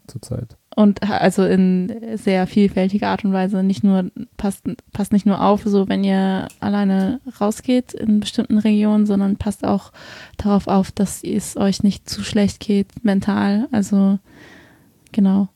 [0.06, 0.56] zur Zeit.
[0.74, 3.62] Und also in sehr vielfältiger Art und Weise.
[3.62, 4.64] Nicht nur, passt,
[4.94, 9.92] passt nicht nur auf, so wenn ihr alleine rausgeht in bestimmten Regionen, sondern passt auch
[10.38, 13.68] darauf auf, dass es euch nicht zu schlecht geht, mental.
[13.70, 14.18] Also
[15.12, 15.48] genau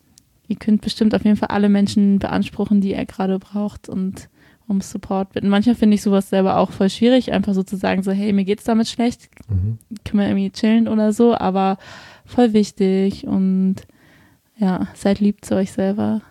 [0.49, 4.29] ihr könnt bestimmt auf jeden Fall alle Menschen beanspruchen, die er gerade braucht und
[4.69, 5.49] um Support bitten.
[5.49, 8.45] Manchmal finde ich sowas selber auch voll schwierig, einfach so zu sagen, so, hey, mir
[8.45, 9.79] geht's damit schlecht, mhm.
[10.05, 11.79] können wir irgendwie chillen oder so, aber
[12.25, 13.77] voll wichtig und
[14.59, 16.23] ja, seid lieb zu euch selber.